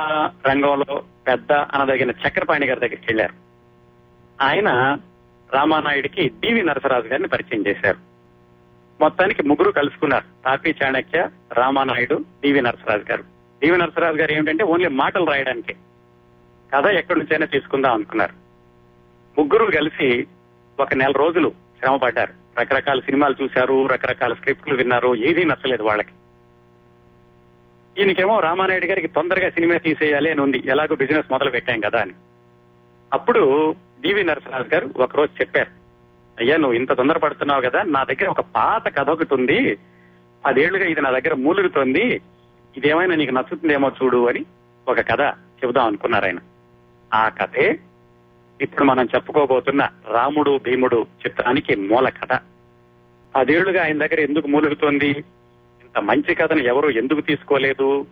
రంగంలో 0.46 1.02
పెద్ద 1.26 1.52
అనదగిన 1.52 2.10
చక్రపాణి 2.10 2.66
గారి 2.66 2.80
దగ్గరికి 2.80 3.02
వెళ్ళారు. 3.02 3.34
ఆయన 4.44 4.98
రామానాయుడికి 5.54 6.28
డివి 6.28 6.62
నరసరాజు 6.62 7.06
గారిని 7.06 7.28
పరిచయం 7.28 7.66
చేశారు. 7.66 7.96
మొత్తానికి 9.00 9.42
ముగ్గురు 9.42 9.70
కలుసుకున్నారు. 9.70 10.24
తాపీ 10.44 10.74
చాణక్య 10.84 11.28
రామానాయుడు 11.52 12.14
డివి 12.14 12.60
నరసరాజు 12.60 13.04
గారు. 13.10 13.22
డివి 13.62 13.78
నరసరాజు 13.78 14.16
గారు 14.16 14.32
ఏమిటంటే 14.32 14.64
ఓన్లీ 14.64 14.88
మాటలు 14.88 15.24
రాయడానికి. 15.24 15.74
కథ 16.74 16.86
ఎక్కడి 16.86 17.18
నుంచైనా 17.18 17.46
తీసుకుందాం 17.46 17.94
అనుకున్నారు. 17.94 18.32
ముగ్గురు 19.40 19.70
కలిసి 19.70 20.26
ఒక 20.80 20.94
నెల 20.94 21.12
రోజులు 21.12 21.52
శ్రమ 21.80 21.96
పడ్డారు 21.96 22.60
రకరకాల 22.60 23.00
సినిమాలు 23.00 23.34
చూశారు 23.42 23.86
రకరకాల 23.86 24.34
స్క్రిప్ట్లు 24.34 24.74
విన్నారు 24.74 25.14
ఏదీ 25.14 25.44
నచ్చలేదు 25.44 25.82
వాళ్ళకి. 25.82 26.10
ఈయనకేమో 27.98 28.40
రామానాయుడు 28.40 28.86
గారికి 28.86 29.08
తొందరగా 29.08 29.50
సినిమా 29.50 29.76
తీసేయాలి 29.76 30.30
అని 30.30 30.40
ఉంది. 30.40 30.62
ఎలాగో 30.64 30.94
బిజినెస్ 30.94 31.32
మొదలు 31.32 31.50
పెట్టాం 31.50 31.80
కదా 31.80 32.00
అని. 32.00 32.12
అప్పుడు 33.12 33.74
డివి 34.00 34.24
నరసరాజు 34.24 34.74
గారు 34.74 34.90
ఒకరోజు 34.96 35.40
చెప్పారు 35.40 35.70
అయ్యా 36.38 36.56
నువ్వు 36.56 36.72
ఇంత 36.72 36.92
తొందరపడుతున్నావు 36.92 37.60
కదా 37.60 37.82
నా 37.82 38.04
దగ్గర 38.04 38.28
ఒక 38.28 38.40
పాత 38.40 38.98
కథ 38.98 39.10
ఒకటి 39.10 39.34
ఉంది. 39.34 39.78
పదేళ్ళుగా 40.46 40.84
ఇది 40.84 41.00
నా 41.00 41.10
దగ్గర 41.10 41.34
మూలుగుతోంది. 41.34 42.20
ఇదేమైనా 42.76 43.14
నీకు 43.14 43.32
నచ్చుతుందేమో 43.32 43.92
చూడు 44.02 44.28
అని 44.28 44.44
ఒక 44.88 45.00
కథ 45.00 45.20
చెబుదాం 45.30 45.86
అనుకున్నారు 45.86 46.24
ఆయన. 46.24 46.38
ఆ 47.14 47.28
కథే 47.28 47.80
ఇప్పుడు 48.60 48.84
మనం 48.84 49.08
చెప్పుకోబోతున్న 49.14 49.88
రాముడు 50.10 50.58
భీముడు 50.58 51.06
చిత్రానికి 51.26 51.76
మూల 51.76 52.08
కథ. 52.08 52.38
పదేళ్ళుగా 53.36 53.82
ఆయన 53.82 53.98
దగ్గర 53.98 54.20
ఎందుకు 54.20 54.48
మూలుగుతోంది? 54.48 55.08
ఇంత 55.82 55.98
మంచి 55.98 56.34
కథను 56.34 56.62
ఎవరు 56.62 56.88
ఎందుకు 56.88 57.20
తీసుకోలేదు? 57.20 58.06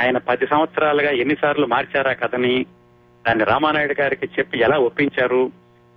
ఆయన 0.00 0.18
పది 0.18 0.46
సంవత్సరాలుగా 0.46 1.10
ఎన్నిసార్లు 1.10 1.66
మార్చారా 1.66 2.12
కథని? 2.12 2.66
దాన్ని 3.26 3.44
రామానాయుడు 3.44 3.94
గారికి 4.00 4.26
చెప్పి 4.26 4.58
ఎలా 4.58 4.78
ఒప్పించారు? 4.78 5.50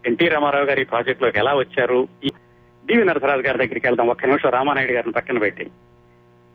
ఎన్టీ 0.05 0.27
రామారావు 0.27 0.65
గారి 0.65 0.85
ప్రాజెక్ట్లోకి 0.85 1.39
ఎలా 1.39 1.53
వచ్చారు? 1.55 2.07
డివి 2.85 3.05
నరసరాజు 3.05 3.41
గారి 3.41 3.57
దగ్గరికి 3.57 3.87
వెళ్దాం. 3.87 4.07
ఒక్క 4.07 4.25
నిమిషం 4.25 4.49
రామానాయుడు 4.49 4.91
గారిని 4.91 5.13
పక్కన 5.13 5.37
పెట్టి. 5.37 5.63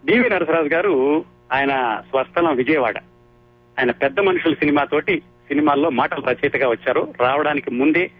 డివి 0.05 0.31
నరసరాజు 0.31 0.69
గారు 0.69 1.25
ఆయన 1.53 2.03
స్వస్థలం 2.11 2.57
విజయవాడ. 2.57 2.99
ఆయన 3.79 3.91
పెద్ద 3.91 4.21
మనుషుల 4.21 4.55
సినిమాతోటి 4.55 5.21
సినిమాల్లో 5.21 5.91
మాటల 5.91 6.23
రచయితగా 6.29 6.69
వచ్చారు. 6.69 7.15
రావడానికి 7.21 7.71
ముందే 7.71 8.11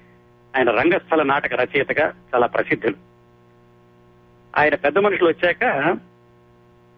ఆయన 0.57 0.71
రంగస్థల 0.71 1.23
నాటక 1.23 1.55
రచయితగా 1.55 2.15
చాలా 2.35 2.47
ప్రసిద్ధులు. 2.47 2.95
ఆయన 4.57 4.75
పెద్ద 4.75 4.99
మనుషులు 4.99 5.29
వచ్చాక 5.29 5.97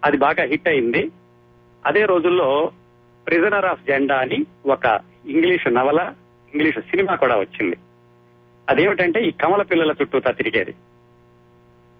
అది 0.04 0.16
బాగా 0.16 0.44
హిట్ 0.44 0.68
అయింది. 0.68 1.10
అదే 1.86 2.04
రోజుల్లో 2.04 2.70
ప్రిజనర్ 3.26 3.64
ఆఫ్ 3.64 3.80
జెండా 3.80 4.16
అని 4.16 4.46
ఒక 4.66 5.13
ఇంగ్లీష్ 5.26 5.74
నవల 5.74 6.14
ఇంగ్లీష్ 6.54 6.80
సినిమా 6.80 7.14
కూడా 7.14 7.38
వచ్చింది. 7.38 7.76
అదేమిటంటే 8.68 9.20
ఈ 9.20 9.30
కమల 9.30 9.62
పిల్లల 9.62 9.94
చుట్టూతా 10.02 10.30
తిరిగేది. 10.30 10.74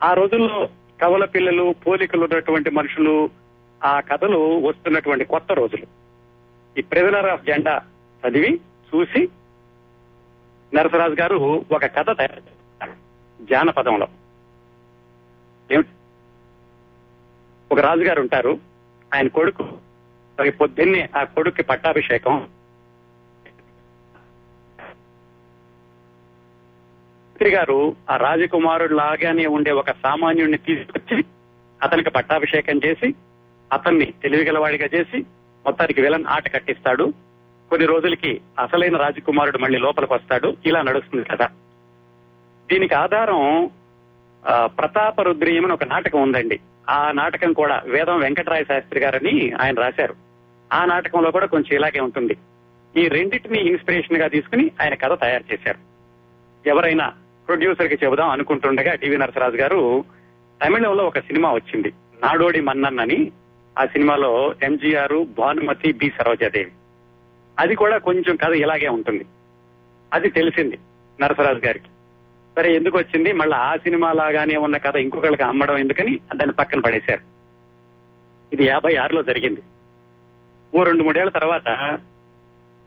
ఆ 0.03 0.13
రోజుల్లో 0.13 0.69
కవల 1.03 1.25
పిల్లలు 1.25 1.75
పోలికలు 1.87 2.25
ఉన్నటువంటి 2.25 2.71
మనుషులు 2.71 3.31
ఆ 3.85 4.01
కథలు 4.01 4.67
వస్తున్నటువంటి 4.67 5.25
కొత్త 5.25 5.53
రోజులు. 5.53 5.87
ఈ 6.79 6.83
ప్రిజనర్ 6.83 7.27
ఆఫ్ 7.27 7.45
జెండా 7.45 7.83
చదివి 8.29 8.61
చూసి 8.95 9.29
నరసరాజు 10.75 11.17
గారు 11.21 11.65
ఒక 11.73 11.85
కథ 11.85 12.19
తయారు 12.19 12.43
జానపదంలో. 13.45 14.09
ఒక 17.73 17.79
రాజుగారు 17.79 18.21
ఉంటారు. 18.21 18.59
ఆయన 19.15 19.27
కొడుకు 19.27 19.69
పొద్దున్నే 20.51 21.09
ఆ 21.17 21.25
కొడుక్కి 21.25 21.63
పట్టాభిషేకం 21.63 22.49
మంత్రి 27.35 27.51
గారు 27.51 27.97
ఆ 28.11 28.17
రాజకుమారుడు 28.17 28.95
లాగానే 28.95 29.47
ఉండే 29.47 29.71
ఒక 29.71 29.91
సామాన్యుడిని 29.91 30.59
తీసుకొచ్చి 30.59 31.25
అతనికి 31.83 32.11
పట్టాభిషేకం 32.11 32.81
చేసి 32.87 33.15
అతన్ని 33.73 34.05
తెలివిగలవాడిగా 34.23 34.89
చేసి 34.95 35.19
మొత్తానికి 35.65 36.01
విలన్ 36.01 36.25
ఆట 36.29 36.53
కట్టిస్తాడు. 36.53 37.13
కొన్ని 37.71 37.87
రోజులకి 37.87 38.41
అసలైన 38.59 38.97
రాజకుమారుడు 38.97 39.59
మళ్ళీ 39.59 39.79
లోపలికి 39.79 40.13
వస్తాడు. 40.13 40.57
ఇలా 40.67 40.83
నడుస్తుంది 40.83 41.25
కదా 41.25 41.49
దీనికి 42.71 42.95
ఆధారం 42.95 43.71
ప్రతాప 44.65 45.21
రుద్రీయం 45.21 45.65
అని 45.65 45.73
ఒక 45.73 45.85
నాటకం 45.85 46.23
ఉందండి. 46.23 46.61
ఆ 46.91 47.13
నాటకం 47.13 47.53
కూడా 47.53 47.83
వేదం 47.87 48.19
వెంకటరాయ 48.19 48.65
శాస్త్రి 48.65 49.01
గారని 49.01 49.53
ఆయన 49.63 49.75
రాశారు. 49.75 50.15
ఆ 50.73 50.85
నాటకంలో 50.85 51.31
కూడా 51.31 51.47
కొంచెం 51.47 51.77
ఇలాగే 51.77 52.01
ఉంటుంది. 52.01 52.37
ఈ 52.97 53.09
రెండింటిని 53.09 53.61
ఇన్స్పిరేషన్గా 53.69 54.29
తీసుకుని 54.29 54.71
ఆయన 54.83 54.95
కథ 54.95 55.21
తయారు 55.21 55.53
చేశారు. 55.53 55.95
ఎవరైనా 56.69 57.13
ప్రొడ్యూసర్కి 57.49 58.05
చెబుదాం 58.05 58.29
అనుకుంటుండగా 58.29 58.95
టీవీ 58.95 59.17
నరసరాజు 59.17 59.57
గారు 59.57 60.05
తమిళంలో 60.65 61.05
ఒక 61.05 61.19
సినిమా 61.19 61.53
వచ్చింది 61.53 61.89
నాడోడి 62.23 62.61
మన్నన్ 62.61 62.99
అని 62.99 63.33
ఆ 63.79 63.87
సినిమాలో 63.87 64.55
ఎంజీఆర్ 64.63 65.27
భానుమతి 65.39 65.93
బి 65.93 66.13
సరోజాదేవి. 66.19 66.71
అది 67.59 67.75
కూడా 67.75 67.99
కొంచెం 67.99 68.37
కథ 68.37 68.53
ఇలాగే 68.53 68.89
ఉంటుంది. 68.89 69.25
అది 70.13 70.31
తెలిసింది 70.31 70.79
నరసరాజు 71.21 71.59
గారికి. 71.59 71.85
సరే 72.57 72.77
ఎందుకు 72.77 72.99
వచ్చింది? 72.99 73.33
మళ్ళీ 73.33 73.57
ఆ 73.57 73.77
సినిమా 73.77 74.13
లాగానే 74.13 74.57
ఉన్న 74.57 74.77
కథ 74.77 74.97
ఇంకొకళ్ళకి 74.97 75.43
అమ్మడం 75.43 75.79
ఎందుకని 75.79 76.21
దాన్ని 76.37 76.53
పక్కన 76.53 76.81
పడేశారు. 76.81 77.21
ఇది 78.53 78.65
యాభై 78.65 78.97
ఆరులో 78.97 79.23
జరిగింది. 79.23 79.63
ఓ 80.77 80.83
రెండు 80.83 81.03
మూడేళ్ళ 81.03 81.31
తర్వాత 81.31 81.99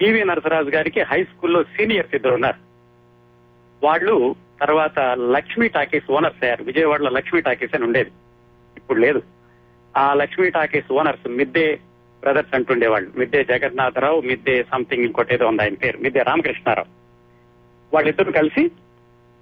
పివి 0.02 0.26
నరసరాజు 0.26 0.70
గారికి 0.70 1.02
హై 1.02 1.24
స్కూల్లో 1.24 1.64
సీనియర్స్ 1.64 2.16
ఇద్దరు 2.16 2.34
ఉన్నారు. 2.34 2.68
వాళ్ళు 3.86 4.36
తర్వాత 4.62 5.00
లక్ష్మీ 5.18 5.68
టాకీస్ 5.68 6.12
ఓనర్స్ 6.12 6.44
అయ్యారు 6.44 6.64
విజయవాడలో 6.64 7.10
లక్ష్మీ 7.10 7.42
టాకీస్ 7.42 7.76
అని 7.76 7.84
ఉండేది. 7.84 8.12
ఇప్పుడు 8.78 9.00
లేదు. 9.00 9.22
ఆ 9.98 10.14
Lakshmi 10.14 10.50
talkies 10.50 10.94
owners 10.94 11.30
Midde 11.30 11.80
brothers 12.20 12.56
అంటుండేవాళ్ళు. 12.56 13.12
Midde 13.18 13.44
Jagannatharao 13.44 14.22
Midde 14.22 14.64
something 14.64 15.06
ఇంకోటి 15.06 15.34
ఏదో 15.34 15.48
ఉంది 15.48 15.62
ఆయన 15.62 15.74
పేరు. 15.74 15.98
మిద్దే 15.98 16.20
రామకృష్ణారావు. 16.22 16.88
వాళ్ళిద్దరు 17.96 18.32
కలిసి 18.32 18.72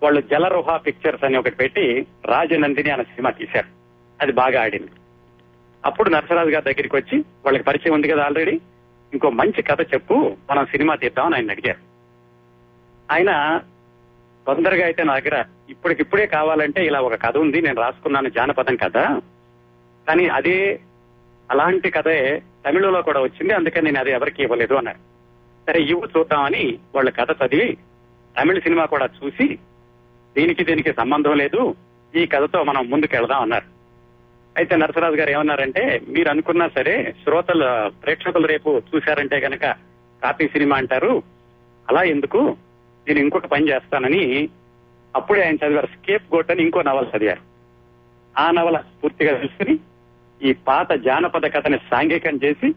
వాళ్ళు 0.04 0.22
జలరోహ 0.22 0.78
పిక్చర్స్ 0.78 1.24
అని 1.24 1.38
ఒకటి 1.38 1.56
పెట్టి 1.56 2.06
రాజనందిని 2.26 2.90
అనే 2.92 3.04
సినిమా 3.04 3.30
తీశారు. 3.30 3.68
అది 4.22 4.32
బాగా 4.32 4.62
ఆడింది. 4.62 4.92
అప్పుడు 5.86 6.10
నరసరాజు 6.10 6.50
గారి 6.50 6.74
దగ్గరికి 6.74 6.96
వచ్చి 6.96 7.20
వాళ్ళకి 7.20 7.64
పరిచయం 7.64 7.94
ఉంది 7.94 8.08
కదా 8.08 8.24
ఆల్రెడీ. 8.24 8.60
ఇంకో 9.14 9.30
మంచి 9.30 9.62
కథ 9.62 9.82
చెప్పు 9.82 10.38
మనం 10.52 10.66
సినిమా 10.66 10.96
తీద్దామని 10.96 11.36
ఆయన 11.36 11.52
అడిగారు. 11.52 11.80
ఆయన 13.14 13.62
తొందరగా 14.48 14.86
అయితే 14.86 15.04
నా 15.04 15.20
దగ్గర 15.20 15.46
ఇప్పటికిప్పుడే 15.70 16.26
కావాలంటే 16.28 16.86
ఇలా 16.86 17.02
ఒక 17.02 17.26
కథ 17.26 17.38
ఉంది 17.38 17.62
నేను 17.62 17.82
రాసుకున్నాను 17.82 18.30
జానపదం 18.30 18.76
కథ. 18.76 18.98
కానీ 20.08 20.28
అదే 20.28 20.80
అలాంటి 21.52 21.90
కథే 21.90 22.42
తమిళలో 22.66 23.02
కూడా 23.02 23.22
వచ్చింది 23.22 23.54
అందుకని 23.54 23.86
నేను 23.86 24.00
అది 24.00 24.12
ఎవరికి 24.12 24.44
ఇవ్వలేదు 24.44 24.74
అన్నారు. 24.74 24.98
సరే 25.68 25.80
ఇవ్వు 25.82 26.08
చూద్దామని 26.18 26.80
వాళ్ళ 26.96 27.10
కథ 27.10 27.32
చదివి 27.32 27.78
తమిళ 28.40 28.60
సినిమా 28.60 28.86
కూడా 28.86 29.06
చూసి 29.06 29.60
దీనికి 30.38 30.64
దీనికి 30.64 30.94
సంబంధం 30.94 31.38
లేదు 31.38 31.76
ఈ 32.16 32.26
కథతో 32.26 32.64
మనం 32.64 32.90
ముందుకెళ్దాం 32.90 33.42
అన్నారు. 33.42 33.66
అయితే 34.58 34.76
నరసరాజు 34.76 35.16
గారు 35.16 35.30
ఏమన్నారంటే 35.30 36.02
మీరు 36.08 36.30
అనుకున్నా 36.30 36.68
సరే 36.68 37.16
శ్రోతలు 37.24 37.90
ప్రేక్షకులు 37.90 38.48
రేపు 38.48 38.82
చూశారంటే 38.96 39.40
కనుక 39.40 39.62
కాపీ 40.24 40.48
సినిమా 40.48 40.76
అంటారు. 40.76 41.24
అలా 41.90 42.04
ఎందుకు? 42.04 42.58
నేను 43.08 43.20
ఇంకొక 43.20 43.46
పని 43.46 43.70
చేస్తానని 43.70 44.50
అప్పుడే 45.16 45.46
ఆయన 45.46 45.56
చదివారు. 45.56 45.86
స్కేప్ 45.86 46.36
గోట్ 46.36 46.52
అని 46.52 46.62
ఇంకో 46.62 46.82
నవల 46.82 47.18
చదివారు. 47.18 47.42
ఆ 48.40 48.52
నవల 48.52 48.84
పూర్తిగా 49.04 49.36
తెలుసుకుని 49.36 49.80
ఈ 50.50 50.54
పాత 50.54 50.92
జానపద 50.92 51.54
కథని 51.54 51.78
సాంఘికం 51.78 52.40
చేసి 52.44 52.74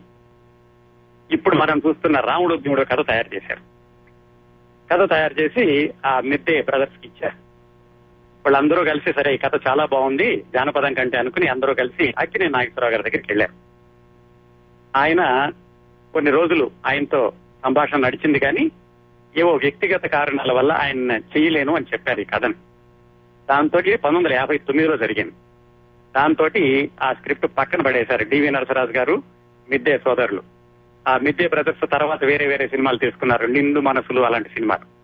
ఇప్పుడు 1.30 1.56
మనం 1.56 1.82
చూస్తున్న 1.86 2.20
రాముడు 2.20 2.54
భీముడు 2.54 2.84
కథ 2.84 3.06
తయారు 3.06 3.34
చేశారు. 3.34 3.60
కథ 4.92 5.10
తయారు 5.10 5.34
చేసి 5.40 5.92
ఆ 6.06 6.20
మిద్దే 6.20 6.62
బ్రదర్స్కి 6.62 7.08
ఇచ్చారు. 7.08 7.34
వాళ్ళందరూ 8.38 8.84
కలిసి 8.84 9.12
సరే 9.12 9.34
ఈ 9.34 9.36
కథ 9.36 9.60
చాలా 9.68 9.84
బాగుంది 9.84 10.36
జానపదం 10.36 10.94
కంటే 10.94 11.18
అనుకుని 11.18 11.48
అందరూ 11.48 11.74
కలిసి 11.74 12.14
అక్కినే 12.18 12.48
నాగేశ్వరరావు 12.48 12.92
గారి 12.92 13.02
దగ్గరికి 13.02 13.32
వెళ్ళారు. 13.32 13.52
ఆయన 14.98 15.50
కొన్ని 16.12 16.30
రోజులు 16.30 16.70
ఆయనతో 16.86 17.32
సంభాషణ 17.64 17.96
నడిచింది 17.96 18.38
కానీ 18.38 18.70
ఏవో 19.38 19.54
వ్యక్తిగత 19.54 20.06
కారణాల 20.06 20.52
వల్ల 20.52 20.72
ఆయన 20.72 21.12
చేయలేను 21.12 21.76
అని 21.76 21.86
చెప్పారు 21.92 22.20
ఈ 22.20 22.24
కథని. 22.24 22.54
దాంతో 23.50 23.78
పంతొమ్మిది 23.78 24.16
వందల 24.16 24.32
యాభై 24.32 24.58
తొమ్మిదిలో 24.58 24.96
జరిగింది. 24.96 25.32
దాంతో 26.16 26.48
ఆ 27.02 27.12
స్క్రిప్ట్ 27.12 27.46
పక్కన 27.58 27.82
పడేశారు 27.82 28.24
డివి 28.24 28.50
నరసరాజు 28.50 28.90
గారు 28.90 29.22
మిద్దే 29.70 29.98
సోదరులు. 29.98 30.42
ఆ 31.08 31.18
మిద్దే 31.18 31.48
బ్రదర్స్ 31.48 31.90
తర్వాత 31.90 32.24
వేరే 32.24 32.46
వేరే 32.46 32.68
సినిమాలు 32.68 32.98
తీసుకున్నారు 32.98 33.46
నిండు 33.46 33.80
మనసులు 33.80 34.20
అలాంటి 34.20 34.48
సినిమాలు. 34.48 34.98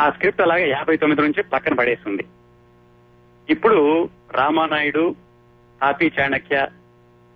ఆ 0.00 0.10
స్క్రిప్ట్ 0.10 0.42
అలాగే 0.42 0.68
యాభై 0.68 0.96
తొమ్మిది 0.96 1.22
నుంచి 1.22 1.42
పక్కన 1.42 1.74
పడేసింది. 1.74 2.24
ఇప్పుడు 3.50 4.08
రామానాయుడు 4.32 5.14
హాపీ 5.82 6.12
చాణక్య 6.20 6.66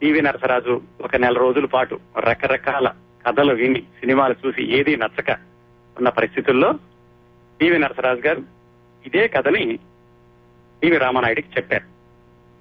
టీవీ 0.03 0.21
నరసరాజు 0.21 0.81
ఒక 1.01 1.17
నెల 1.17 1.33
రోజుల 1.33 1.65
పాటు 1.65 2.01
రకరకాల 2.19 2.93
కథలు 3.27 3.55
విని 3.55 3.81
సినిమాలు 3.81 4.35
చూసి 4.47 4.79
ఏది 4.79 4.97
నచ్చక 4.97 5.58
ఉన్న 5.99 6.09
పరిస్థితుల్లో 6.09 6.73
పివి 7.61 7.79
నరసరాజు 7.79 8.21
గారు 8.21 8.43
ఇదే 9.07 9.29
కథని 9.29 9.79
పివి 10.83 10.97
రామానాయుడికి 10.97 11.49
చెప్పారు. 11.57 11.85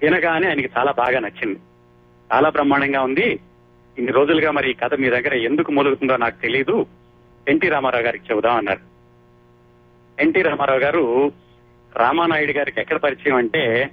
వినగానే 0.02 0.48
ఆయనకి 0.48 0.70
చాలా 0.78 0.92
బాగా 0.92 1.18
నచ్చింది. 1.18 1.58
చాలా 2.32 2.48
బ్రహ్మాండంగా 2.48 3.02
ఉంది. 3.02 3.40
ఇన్ని 3.98 4.12
రోజులుగా 4.12 4.50
మరి 4.50 4.70
ఈ 4.70 4.72
కథ 4.72 4.94
మీ 4.94 5.10
దగ్గర 5.10 5.34
ఎందుకు 5.34 5.72
మొలుగుతుందో 5.72 6.16
నాకు 6.16 6.40
తెలియదు 6.40 6.86
ఎన్టీ 7.48 7.68
రామారావు 7.68 8.04
గారికి 8.04 8.24
చెబుదాం 8.30 8.56
అన్నారు. 8.56 8.80
ఎన్టీ 10.22 10.42
రామారావు 10.42 10.78
గారు 10.78 11.32
రామానాయుడు 11.96 12.52
గారికి 12.52 12.80
ఎక్కడ 12.80 12.96
పరిచయం 12.96 13.36
అంటే 13.36 13.90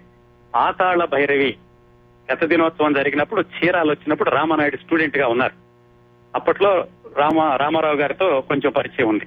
పాతాళ 0.56 1.06
భైరవి 1.06 1.58
గత 2.34 2.46
దినోత్సవం 2.46 2.94
జరిగినప్పుడు 2.94 3.42
చీరాలు 3.42 3.92
వచ్చినప్పుడు 3.92 4.30
రామానాయుడు 4.30 4.78
స్టూడెంట్గా 4.78 5.28
ఉన్నారు. 5.28 5.54
అప్పట్లో 6.36 6.88
రామ 7.18 7.40
రామారావు 7.56 7.96
గారితో 7.96 8.42
కొంచెం 8.42 8.72
పరిచయం 8.72 9.10
ఉంది. 9.10 9.26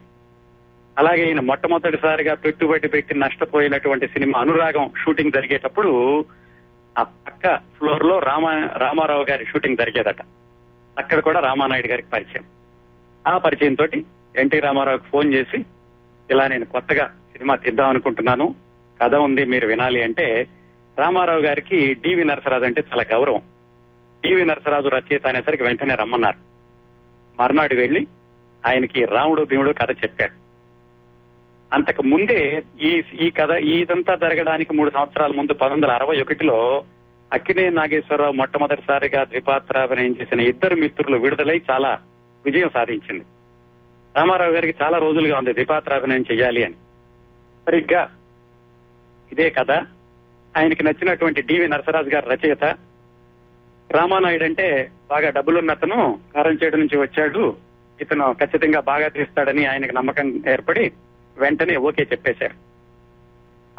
అలాగే 0.98 1.26
ఈయన 1.26 1.40
మొట్టమొదటిసారిగా 1.40 2.34
పెట్టుబడి 2.34 2.88
పెట్టి 2.88 3.18
నష్టపోయినటువంటి 3.18 4.08
సినిమా 4.08 4.40
అనురాగం 4.40 4.90
షూటింగ్ 5.04 5.32
జరిగేటప్పుడు 5.32 6.24
ఆ 6.98 7.02
పక్క 7.02 7.56
ఫ్లోర్లో 7.56 8.18
రామ 8.18 8.68
రామారావు 8.76 9.26
గారి 9.30 9.44
షూటింగ్ 9.44 9.76
జరిగేదట. 9.76 10.22
అక్కడ 10.98 11.20
కూడా 11.20 11.40
రామానాయుడు 11.40 11.88
గారికి 11.88 12.08
పరిచయం. 12.08 12.44
ఆ 13.26 13.38
పరిచయం 13.38 13.74
తోటి 13.74 14.04
ఎన్టీ 14.36 14.60
రామారావుకి 14.60 15.04
ఫోన్ 15.04 15.34
చేసి 15.34 15.64
ఇలా 16.30 16.46
నేను 16.46 16.64
కొత్తగా 16.64 17.06
సినిమా 17.06 17.56
తీద్దాం 17.56 17.88
అనుకుంటున్నాను 17.88 18.54
కథ 19.02 19.14
ఉంది 19.14 19.44
మీరు 19.44 19.66
వినాలి 19.66 20.02
అంటే 20.02 20.46
రామారావు 20.98 21.40
గారికి 21.40 21.94
డివి 21.94 22.24
నరసరాజు 22.24 22.64
అంటే 22.64 22.84
చాలా 22.92 23.04
గౌరవం. 23.12 23.42
డివి 24.24 24.44
నరసరాజు 24.44 24.88
రచయిత 24.88 25.26
అనేసరికి 25.26 25.62
వెంటనే 25.62 25.94
రమ్మన్నారు. 25.94 26.36
మర్నాడు 27.42 27.74
వెళ్ళి 27.74 28.06
ఆయనకి 28.66 29.04
రాముడు 29.04 29.44
భీముడు 29.44 29.72
కథ 29.72 29.90
చెప్పారు 29.90 30.47
అంతకు 31.72 32.02
ముందే 32.02 32.62
ఈ 32.82 33.02
ఈ 33.20 33.30
కథ 33.30 33.50
ఇదంతా 33.50 34.14
జరగడానికి 34.14 34.74
మూడు 34.74 34.90
సంవత్సరాల 34.90 35.32
ముందు 35.32 35.52
పంతొమ్మిది 35.52 35.86
వందల 35.86 36.02
అరవై 36.02 36.20
ఒకటిలో 36.20 36.84
అక్కినే 37.32 37.70
నాగేశ్వరరావు 37.70 38.32
మొట్టమొదటిసారిగా 38.32 39.24
ద్విపాత్రాభినయం 39.24 40.16
చేసిన 40.22 40.40
ఇద్దరు 40.40 40.76
మిత్రులు 40.76 41.16
విడుదలై 41.16 41.62
చాలా 41.70 41.98
విజయం 42.44 42.70
సాధించింది. 42.74 43.24
రామారావు 44.16 44.52
గారికి 44.52 44.84
చాలా 44.84 44.98
రోజులుగా 44.98 45.38
ఉంది 45.38 45.52
ద్విపాత్రాభినయం 45.52 46.24
చెయ్యాలి 46.30 46.64
అని. 46.64 46.74
సరిగ్గా 47.66 48.10
ఇదే 49.32 49.50
కథ. 49.50 49.70
ఆయనకి 50.56 50.82
నచ్చినటువంటి 50.82 51.42
డివి 51.42 51.68
నరసరాజు 51.68 52.08
గారు 52.08 52.28
రచయిత. 52.28 52.64
రామానాయుడు 53.90 54.44
అంటే 54.44 54.90
బాగా 55.10 55.30
డబ్బులున్నతను 55.30 56.18
కారంచేడు 56.34 56.76
నుంచి 56.76 56.98
వచ్చాడు. 56.98 57.56
ఇతను 58.00 58.32
ఖచ్చితంగా 58.32 58.80
బాగా 58.80 59.08
తీస్తాడని 59.08 59.66
ఆయనకు 59.66 59.92
నమ్మకం 59.92 60.42
ఏర్పడి 60.48 60.92
వెంటనే 61.38 61.76
ఓకే 61.76 62.02
చెప్పేశారు. 62.02 62.56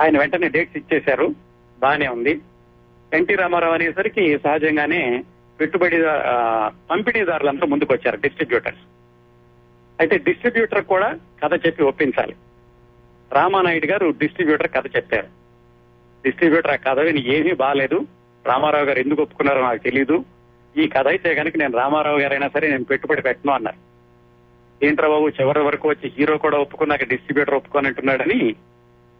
ఆయన 0.02 0.20
వెంటనే 0.20 0.48
డేట్స్ 0.50 0.78
ఇచ్చేశారు. 0.78 1.28
బానే 1.80 2.08
ఉంది. 2.08 2.34
ఎన్టీ 3.14 3.36
రామారావు 3.36 3.74
అనేసరికి 3.74 4.38
సహజంగానే 4.38 5.24
పెట్టుబడి 5.60 5.98
పంపిణీదారులంతా 6.90 7.66
ముందుకు 7.66 7.94
వచ్చారు 7.94 8.18
డిస్ట్రిబ్యూటర్స్ 8.18 8.80
అయితే 10.00 10.18
డిస్ట్రిబ్యూటర్ 10.18 10.84
కూడా 10.84 11.18
కథ 11.44 11.54
చెప్పి 11.68 11.84
ఒప్పించాలి. 11.84 12.36
రామానాయుడు 13.32 13.88
గారు 13.88 14.14
డిస్ట్రిబ్యూటర్ 14.18 14.72
కథ 14.72 14.86
చెప్పారు. 14.96 15.28
డిస్ట్రిబ్యూటర్ 16.24 16.72
ఆ 16.72 16.76
కథ 16.76 17.00
విని 17.00 17.22
ఏమీ 17.36 17.54
బాగాలేదు 17.54 18.00
రామారావు 18.48 18.86
గారు 18.86 19.00
ఎందుకు 19.00 19.22
ఒప్పుకున్నారో 19.22 19.62
నాకు 19.62 19.84
తెలియదు 19.84 20.26
ఈ 20.78 20.88
కథ 20.88 21.08
అయితే 21.08 21.36
కనుక 21.36 21.58
నేను 21.58 21.78
రామారావు 21.78 22.20
గారైనా 22.20 22.48
సరే 22.48 22.70
నేను 22.70 22.84
పెట్టుబడి 22.84 23.22
పెట్టను 23.22 23.54
అన్నారు. 23.54 23.89
ఏంట్రా 24.84 25.10
బాబు 25.10 25.30
చివరి 25.30 25.60
వరకు 25.60 25.90
వచ్చి 25.90 26.14
హీరో 26.20 26.38
కూడా 26.38 26.58
ఒప్పుకున్నాక 26.58 27.04
డిస్ట్రిబ్యూటర్ 27.04 27.56
ఒప్పుకోనంటున్నాడని 27.56 28.56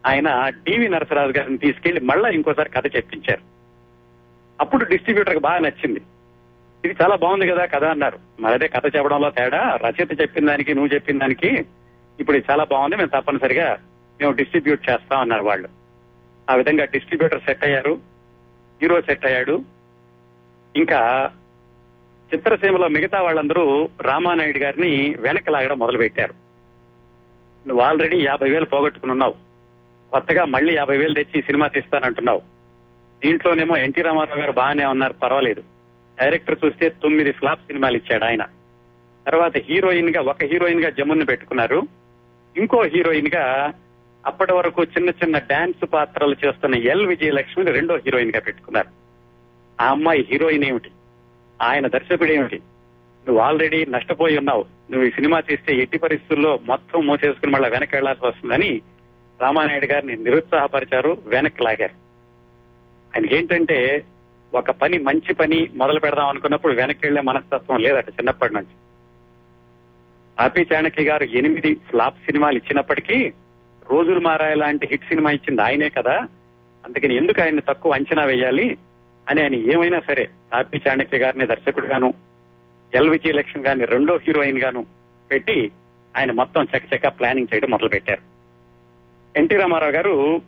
ఆయన 0.06 0.50
డివి 0.50 0.90
నరసరాజు 0.90 1.32
గారిని 1.32 1.58
తీసుకెళ్ళి 1.58 2.02
మళ్ళా 2.02 2.30
ఇంకోసారి 2.30 2.70
కథ 2.70 2.96
చెప్పించారు. 2.96 3.42
అప్పుడు 4.62 4.86
డిస్ట్రిబ్యూటర్ 4.86 5.40
బాగా 5.40 5.60
నచ్చింది. 5.60 6.02
ఇది 6.86 6.96
చాలా 7.02 7.16
బాగుంది 7.16 7.48
కదా 7.48 7.66
కథ 7.66 7.84
అన్నారు. 7.84 8.20
మరి 8.40 8.54
అదే 8.54 8.68
కథ 8.68 8.96
చెప్పడంలో 8.96 9.30
తేడా 9.30 9.80
రచయిత 9.88 10.22
చెప్పిన 10.22 10.48
దానికి 10.48 10.74
నువ్వు 10.74 10.94
చెప్పిన 10.94 11.18
దానికి 11.18 11.66
ఇప్పుడు 12.20 12.38
ఇది 12.38 12.52
చాలా 12.52 12.64
బాగుంది 12.64 12.96
మేము 12.96 13.10
తప్పనిసరిగా 13.10 13.78
మేము 14.20 14.34
డిస్ట్రిబ్యూట్ 14.34 14.90
చేస్తాం 14.90 15.20
అన్నారు 15.20 15.44
వాళ్ళు. 15.44 15.70
ఆ 16.50 16.56
విధంగా 16.56 16.86
డిస్ట్రిబ్యూటర్ 16.86 17.42
సెట్ 17.42 17.64
అయ్యారు 17.64 18.00
హీరో 18.82 19.02
సెట్ 19.02 19.26
అయ్యాడు. 19.26 19.64
ఇంకా 20.76 21.32
చిత్రసీమలో 22.36 22.88
మిగతా 22.88 23.22
వాళ్ళందరూ 23.22 23.90
రామానాయుడు 24.02 24.58
గారిని 24.58 25.16
వెనక్కి 25.20 25.52
లాగడం 25.52 25.80
మొదలు 25.80 25.98
పెట్టారు 25.98 26.34
నువ్వు 27.68 27.86
ఆల్రెడీ 27.86 28.22
యాభై 28.26 28.50
వేలు 28.50 28.66
పోగొట్టుకుని 28.66 29.12
ఉన్నావు. 29.12 29.34
కొత్తగా 30.12 30.46
మళ్ళీ 30.46 30.76
యాభై 30.76 30.98
వేలు 30.98 31.14
తెచ్చి 31.14 31.42
సినిమా 31.42 31.68
తీస్తానంటున్నావు. 31.68 32.42
దీంట్లోనేమో 33.26 33.78
ఎన్టీ 33.78 34.02
రామారావు 34.02 34.40
గారు 34.40 34.52
బాగానే 34.52 34.86
ఉన్నారు 34.86 35.14
పర్వాలేదు. 35.14 35.64
డైరెక్టర్ 36.22 36.58
చూస్తే 36.66 36.90
తొమ్మిది 36.90 37.32
ఫ్లాప్ 37.32 37.60
సినిమాలు 37.60 37.98
ఇచ్చాడు 37.98 38.24
ఆయన. 38.24 38.44
తర్వాత 39.28 39.58
హీరోయిన్గా 39.58 40.22
ఒక 40.22 40.44
హీరోయిన్గా 40.44 40.90
జమున్ 40.90 41.28
పెట్టుకున్నారు. 41.28 41.88
ఇంకో 42.58 42.84
హీరోయిన్గా 42.84 43.74
అప్పటి 44.26 44.54
వరకు 44.54 44.84
చిన్న 44.84 45.10
చిన్న 45.10 45.38
డాన్స్ 45.38 45.94
పాత్రలు 45.94 46.36
చేస్తున్న 46.48 46.76
ఎల్ 46.76 47.08
విజయలక్ష్మిని 47.08 47.72
రెండో 47.72 47.96
హీరోయిన్గా 47.96 48.40
పెట్టుకున్నారు. 48.40 48.88
ఆ 49.84 49.88
అమ్మాయి 49.88 50.28
హీరోయిన్ 50.32 50.64
ఏమిటి? 50.64 50.90
ఆయన 51.62 51.88
దర్శకుడు 51.88 52.32
ఏమిటి? 52.32 52.56
నువ్వు 53.28 53.44
ఆల్రెడీ 53.44 53.86
నష్టపోయి 53.86 54.38
ఉన్నావు. 54.38 54.66
నువ్వు 54.92 55.08
ఈ 55.08 55.12
సినిమా 55.12 55.40
తీస్తే 55.40 55.76
ఎట్టి 55.76 55.98
పరిస్థితుల్లో 55.98 56.60
మొత్తం 56.66 57.08
మోసేసుకుని 57.08 57.52
మళ్ళీ 57.52 57.70
వెనక్కి 57.70 57.96
వెళ్ళాల్సి 57.96 58.28
వస్తుందని 58.28 58.82
రామానాయుడు 59.42 59.86
గారిని 59.86 60.16
నిరుత్సాహపరిచారు 60.16 61.18
వెనక్కి 61.26 61.64
లాగారు. 61.64 62.10
ఆయనకి 63.16 63.36
ఏంటంటే 63.36 64.04
ఒక 64.54 64.72
పని 64.72 64.98
మంచి 64.98 65.34
పని 65.34 65.70
మొదలు 65.76 66.00
పెడదాం 66.00 66.28
అనుకున్నప్పుడు 66.28 66.74
వెనక్కి 66.74 67.06
వెళ్ళే 67.06 67.22
మనస్తత్వం 67.22 67.78
లేదట 67.78 68.10
చిన్నప్పటి 68.10 68.54
నుంచి. 68.54 68.76
ఆపి 70.40 70.68
చాణక్య 70.74 71.04
గారు 71.04 71.24
ఎనిమిది 71.24 71.74
ఫ్లాప్ 71.74 72.18
సినిమాలు 72.26 72.58
ఇచ్చినప్పటికీ 72.58 73.34
రోజులు 73.92 74.20
మారాయి 74.20 74.56
లాంటి 74.56 74.88
హిట్ 74.92 75.04
సినిమా 75.04 75.32
ఇచ్చింది 75.32 75.62
ఆయనే 75.62 75.90
కదా. 75.90 76.28
అందుకని 76.86 77.16
ఎందుకు 77.16 77.42
ఆయన 77.42 77.60
తక్కువ 77.60 77.92
అంచనా 77.92 78.24
వేయాలి? 78.24 78.78
అని 79.30 79.42
ఆయన 79.42 79.56
ఏమైనా 79.56 80.00
సరే 80.00 80.30
తాపి 80.52 80.82
చాణక్య 80.88 81.18
గారిని 81.18 81.48
దర్శకుడుగాను 81.48 82.14
ఎల్ 82.94 83.10
విజయలక్ష్మి 83.10 83.64
గారిని 83.64 83.86
రెండో 83.86 84.18
హీరోయిన్ 84.18 84.60
గాను 84.60 84.86
పెట్టి 85.32 85.72
ఆయన 86.18 86.32
మొత్తం 86.32 86.64
చకచక 86.64 87.08
ప్లానింగ్ 87.08 87.48
చేయడం 87.54 87.70
మొదలు 87.70 87.90
పెట్టారు 87.90 88.22
ఎన్టీ 89.36 89.56
రామారావు 89.56 89.92
గారు 89.92 90.42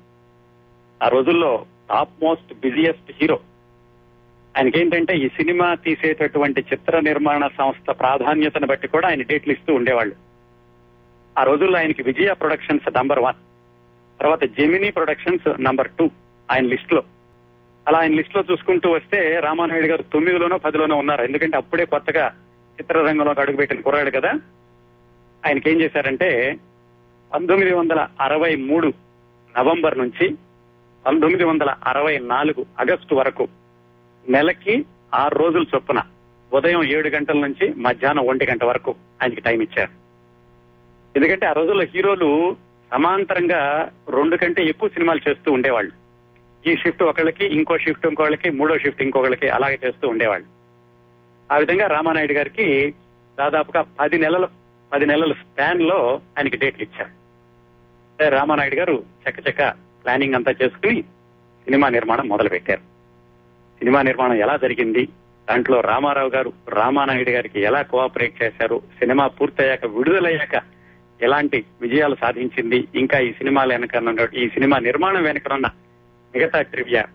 ఆ 1.03 1.07
రోజుల్లో 1.07 1.65
టాప్ 1.89 2.23
మోస్ట్ 2.23 2.53
బిజియెస్ట్ 2.53 3.11
హీరో. 3.21 3.39
ఆయనకేంటంటే 4.57 5.17
ఈ 5.17 5.27
సినిమా 5.27 5.75
తీసేటటువంటి 5.75 6.61
చిత్ర 6.61 6.99
నిర్మాణ 6.99 7.47
సంస్థ 7.47 7.91
ప్రాధాన్యతను 7.91 8.67
బట్టి 8.67 8.87
కూడా 8.87 9.07
ఆయన 9.07 9.21
డేట్లు 9.21 9.53
ఇస్తూ 9.53 9.73
ఉండేవాళ్ళు. 9.73 10.15
ఆ 11.37 11.43
రోజుల్లో 11.43 11.77
ఆయనకి 11.77 12.03
విజయ 12.03 12.33
ప్రొడక్షన్స్ 12.33 12.97
నంబర్ 12.97 13.19
వన్ 13.19 13.39
తర్వాత 14.21 14.43
జెమినీ 14.43 14.91
ప్రొడక్షన్స్ 14.91 15.61
నంబర్ 15.61 15.89
టూ 15.99 16.09
ఆయన 16.51 16.65
లిస్ట్లో 16.65 17.03
అలా 17.87 17.99
ఆయన 17.99 18.13
లిస్ట్లో 18.13 18.43
చూసుకుంటూ 18.51 18.91
వస్తే 18.91 19.39
రామానాయుడు 19.39 19.87
గారు 19.87 20.01
తొమ్మిదిలోనో 20.01 20.57
పదిలోనో 20.57 20.95
ఉన్నారు. 20.95 21.23
ఎందుకంటే 21.23 21.57
అప్పుడే 21.57 21.85
కొత్తగా 21.85 22.31
చిత్రరంగంలోకి 22.79 23.41
అడుగుపెట్టిన 23.41 23.79
కుర్రాడు 23.79 24.09
కదా. 24.09 24.31
ఆయనకి 25.45 25.71
ఏం 25.71 25.81
చేశారంటే 25.81 26.57
పంతొమ్మిది 27.33 27.73
వందల 27.73 28.07
అరవై 28.21 28.55
మూడు 28.55 28.93
నవంబర్ 29.57 29.97
నుంచి 29.97 30.35
పంతొమ్మిది 31.05 31.43
వందల 31.43 31.75
అరవై 31.87 32.17
నాలుగు 32.17 32.65
ఆగస్టు 32.79 33.15
వరకు 33.15 33.47
నెలకి 34.29 34.85
ఆరు 35.13 35.35
రోజుల 35.35 35.65
చొప్పున 35.75 36.03
ఉదయం 36.53 36.83
ఏడు 36.83 37.09
గంటల 37.09 37.37
నుంచి 37.37 37.73
మధ్యాహ్నం 37.73 38.27
ఒంటి 38.27 38.45
గంట 38.45 38.63
వరకు 38.63 38.95
ఆయనకి 39.21 39.41
టైం 39.41 39.61
ఇచ్చారు. 39.61 39.91
ఎందుకంటే 41.15 41.45
ఆ 41.45 41.51
రోజుల్లో 41.51 41.83
హీరోలు 41.83 42.55
సమాంతరంగా 42.91 43.91
రెండు 44.09 44.35
కంటే 44.35 44.65
ఎక్కువ 44.65 44.89
సినిమాలు 44.89 45.29
చేస్తూ 45.29 45.51
ఉండేవాళ్ళు. 45.51 46.00
ఈ 46.67 46.75
షిఫ్ట్ 46.75 47.03
ఒకళ్ళకి 47.03 47.45
ఇంకో 47.45 47.77
షిఫ్ట్ 47.77 48.07
ఇంకోళ్ళకి 48.07 48.49
మూడో 48.49 48.77
షిఫ్ట్ 48.77 49.01
ఇంకొకళ్ళకి 49.01 49.49
అలాగే 49.49 49.79
చేస్తూ 49.85 50.07
ఉండేవాళ్ళు. 50.07 50.47
ఆ 51.53 51.57
విధంగా 51.57 51.87
రామానాయుడు 51.87 52.33
గారికి 52.33 52.93
దాదాపుగా 53.39 53.85
పది 53.99 54.17
నెలల 54.17 54.47
పది 54.93 55.05
నెలల 55.05 55.31
స్పాన్లో 55.31 56.21
ఆయనకి 56.37 56.57
డేట్లు 56.57 56.83
ఇచ్చారు. 56.83 57.21
రామానాయుడు 58.29 58.75
గారు 58.75 59.03
చక్కచక్క 59.23 59.69
ప్లానింగ్ 60.03 60.35
అంతా 60.35 60.55
చేసుకుని 60.63 61.01
సినిమా 61.65 61.89
నిర్మాణం 61.89 62.27
మొదలు 62.27 62.49
పెట్టారు 62.49 62.79
సినిమా 63.79 64.01
నిర్మాణం 64.01 64.33
ఎలా 64.33 64.57
జరిగింది? 64.57 65.07
దాంట్లో 65.49 65.81
రామారావు 65.81 66.29
గారు 66.29 66.53
రామానాయుడు 66.69 67.29
గారికి 67.29 67.61
ఎలా 67.61 67.81
కోఆపరేట్ 67.81 68.43
చేశారు? 68.43 68.81
సినిమా 68.99 69.27
పూర్తయ్యాక 69.27 69.85
విడుదలయ్యాక 69.85 70.61
ఎలాంటి 71.21 71.65
విజయాలు 71.81 72.15
సాధించింది? 72.15 72.87
ఇంకా 72.95 73.19
ఈ 73.19 73.31
సినిమాల 73.31 73.73
వెనక 73.73 74.33
ఈ 74.33 74.49
సినిమా 74.49 74.79
నిర్మాణం 74.79 75.23
వెనకనున్న 75.23 75.69
మిగతా 76.35 76.61
ట్రివియా. 76.61 77.05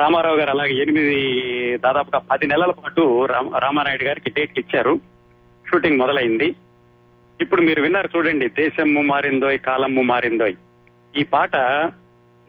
రామారావు 0.00 0.36
గారు 0.36 0.50
అలాగే 0.50 0.74
ఎనిమిది 0.74 1.76
దాదాపుగా 1.76 2.18
పది 2.18 2.46
నెలల 2.46 2.70
పాటు 2.70 3.24
రామ- 3.24 3.58
రామానాయుడు 3.58 4.04
గారికి 4.04 4.30
డేట్ 4.30 4.58
ఇచ్చారు. 4.58 5.00
షూటింగ్ 5.70 5.98
మొదలైంది. 5.98 6.54
ఇప్పుడు 7.40 7.62
మీరు 7.62 7.82
విన్నారు 7.82 8.08
చూడండి 8.16 8.48
దేశము 8.48 9.00
మారిందోయ్ 9.00 9.58
కాలము 9.58 10.02
మారిందోయ్. 10.02 10.54
ఈ 11.16 11.22
పాట 11.22 11.56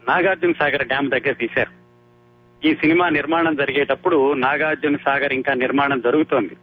నాగార్జున 0.10 0.52
సాగర్ 0.52 0.88
డ్యామ్ 0.88 1.10
దగ్గర 1.10 1.32
తీశారు. 1.32 1.82
ఈ 2.68 2.76
సినిమా 2.76 3.10
నిర్మాణం 3.10 3.56
జరిగేటప్పుడు 3.56 4.34
నాగార్జున 4.34 4.96
సాగర్ 5.06 5.34
ఇంకా 5.34 5.54
నిర్మాణం 5.54 6.00
జరుగుతోంది. 6.00 6.56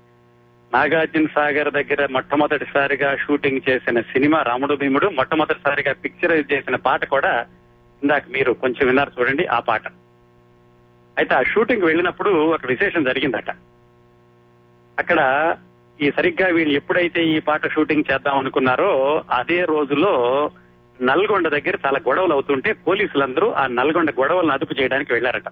నాగార్జున 0.75 1.27
సాగర్ 1.35 1.71
దగ్గర 1.71 2.09
మొట్టమొదటిసారిగా 2.11 3.17
షూటింగ్ 3.17 3.61
చేసిన 3.71 4.01
సినిమా 4.01 4.43
రాముడు 4.43 4.75
భీముడు 4.75 5.07
మొట్టమొదటిసారిగా 5.07 5.93
పిక్చరైజ్ 5.93 6.53
చేసిన 6.53 6.77
పాట 6.77 7.05
కూడా 7.05 7.47
ఇందాక 8.03 8.23
మీరు 8.29 8.53
కొంచెం 8.53 8.87
విన్నారు 8.87 9.13
చూడండి 9.21 9.47
ఆ 9.47 9.59
పాట. 9.59 9.83
అయితే 11.17 11.35
ఆ 11.35 11.43
షూటింగ్ 11.43 11.85
వెళ్ళినప్పుడు 11.85 12.31
ఒక 12.31 12.67
విశేషం 12.67 13.05
జరిగిందట. 13.05 13.51
అక్కడ 14.99 15.21
ఈ 16.01 16.11
సరిగ్గా 16.11 16.49
వీళ్ళు 16.49 16.75
ఎప్పుడైతే 16.75 17.21
ఈ 17.25 17.39
పాట 17.39 17.73
షూటింగ్ 17.73 18.13
చేద్దాం 18.13 18.39
అనుకున్నారో 18.39 18.91
అదే 19.31 19.65
రోజులో 19.65 20.13
నల్గొండ 21.01 21.49
దగ్గర 21.49 21.79
చాలా 21.87 21.99
గొడవలు 22.09 22.33
అవుతుంటే 22.33 22.73
పోలీసులందరూ 22.73 23.51
ఆ 23.51 23.67
నల్గొండ 23.67 24.11
గొడవలను 24.11 24.53
అదుపు 24.53 24.81
చేయడానికి 24.81 25.13
వెళ్ళారట 25.13 25.51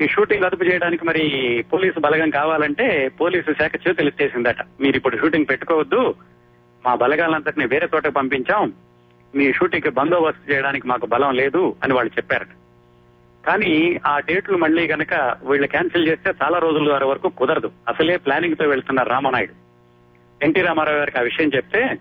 ఈ 0.00 0.06
షూటింగ్ 0.08 0.44
అదుపు 0.44 0.64
చేయడానికి 0.64 1.04
మరి 1.04 1.24
పోలీసు 1.72 2.00
బలగం 2.00 2.30
కావాలంటే 2.30 3.08
పోలీసు 3.20 3.52
శాఖ 3.52 3.74
చేతులు 3.88 4.08
ఎత్తేసిందట. 4.08 4.62
మీరు 4.80 4.96
ఇప్పుడు 4.96 5.16
షూటింగ్ 5.16 5.46
పెట్టుకోవద్దు 5.50 6.14
మా 6.84 6.94
బలగాలంతటిని 6.94 7.66
వేరే 7.66 7.88
చోటకు 7.94 8.12
పంపించాం 8.12 8.72
మీ 9.34 9.52
షూటింగ్ 9.52 9.90
బందోబస్తు 9.90 10.52
చేయడానికి 10.52 10.88
మాకు 10.88 11.06
బలం 11.06 11.34
లేదు 11.34 11.76
అని 11.84 11.94
వాళ్ళు 11.94 12.12
చెప్పారట. 12.16 12.48
కానీ 13.46 14.00
ఆ 14.06 14.18
డేట్లు 14.18 14.56
మళ్ళీ 14.56 14.86
కనుక 14.86 15.36
వీళ్ళు 15.42 15.66
క్యాన్సిల్ 15.68 16.08
చేస్తే 16.08 16.32
చాలా 16.42 16.58
రోజుల 16.58 16.92
వారి 16.92 17.04
వరకు 17.04 17.28
కుదరదు. 17.28 17.72
అసలే 17.88 18.16
ప్లానింగ్తో 18.16 18.68
వెళ్తున్నారు 18.68 19.08
రామనాయుడు. 19.08 19.52
ఎన్టీ 20.44 20.60
రామారావు 20.60 20.98
గారికి 20.98 21.18
ఆ 21.18 21.22
విషయం 21.22 21.50
చెప్తే 21.56 21.98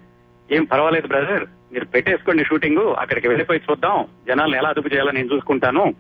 ఏం 0.52 0.63
పర్వాలేదు 0.63 1.08
బ్రదర్ 1.08 1.46
మీరు 1.74 1.86
పెట్టేసుకోండి 1.86 2.46
షూటింగ్ 2.46 2.96
అక్కడికి 3.00 3.28
వెళ్ళిపోయి 3.28 3.62
చూద్దాం. 3.72 4.08
జనాలను 4.28 4.56
ఎలా 4.56 4.69
అదుపు 4.69 4.88
చేయాలో 4.88 5.12
నేను 5.12 5.36
చూసుకుంటాను 5.36 5.93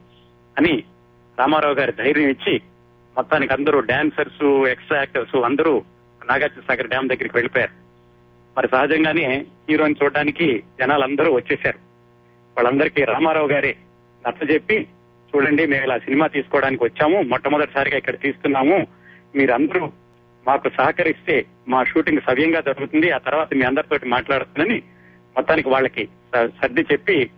అని 0.57 0.83
రామారావు 1.39 1.73
గారి 1.73 1.91
ధైర్యం 1.91 2.29
ఇచ్చి 2.29 2.61
మొత్తానికి 3.15 3.53
అందరూ 3.53 3.79
డాన్సర్స్ 3.79 4.67
ఎక్స్ట్రా 4.67 4.97
యాక్టర్స్ 4.97 5.35
అందరూ 5.35 5.83
నాగార్జున 6.25 6.61
సాగర్ 6.67 6.87
డ్యామ్ 6.87 7.09
దగ్గరికి 7.09 7.37
వెళ్ళిపోయారు. 7.37 7.82
మరి 8.57 8.67
సహజంగానే 8.71 9.45
హీరోని 9.69 9.95
చూడడానికి 10.03 10.63
జనాలందరూ 10.79 11.33
వచ్చేశారు. 11.33 11.77
వాళ్ళందరికీ 12.57 13.03
రామారావు 13.03 13.47
గారే 13.47 13.77
నచ్చజెప్పి 14.27 14.87
చూడండి 15.35 15.65
మేము 15.65 15.83
ఇలా 15.83 15.97
సినిమా 15.97 16.27
తీసుకోవడానికి 16.27 16.83
వచ్చాము. 16.83 17.21
మొట్టమొదటిసారిగా 17.21 17.97
ఇక్కడ 17.97 18.19
తీస్తున్నాము. 18.19 18.87
మీరందరూ 19.35 19.91
మాకు 20.47 20.69
సహకరిస్తే 20.69 21.45
మా 21.67 21.83
షూటింగ్ 21.83 22.21
సవ్యంగా 22.27 22.61
జరుగుతుంది. 22.61 23.11
ఆ 23.11 23.17
తర్వాత 23.17 23.53
మీ 23.53 23.61
అందరితోటి 23.61 24.07
మాట్లాడుతుందని 24.07 24.83
మొత్తానికి 25.35 25.69
వాళ్ళకి 25.69 26.09
సర్ది 26.35 26.81
చెప్పి 26.81 27.29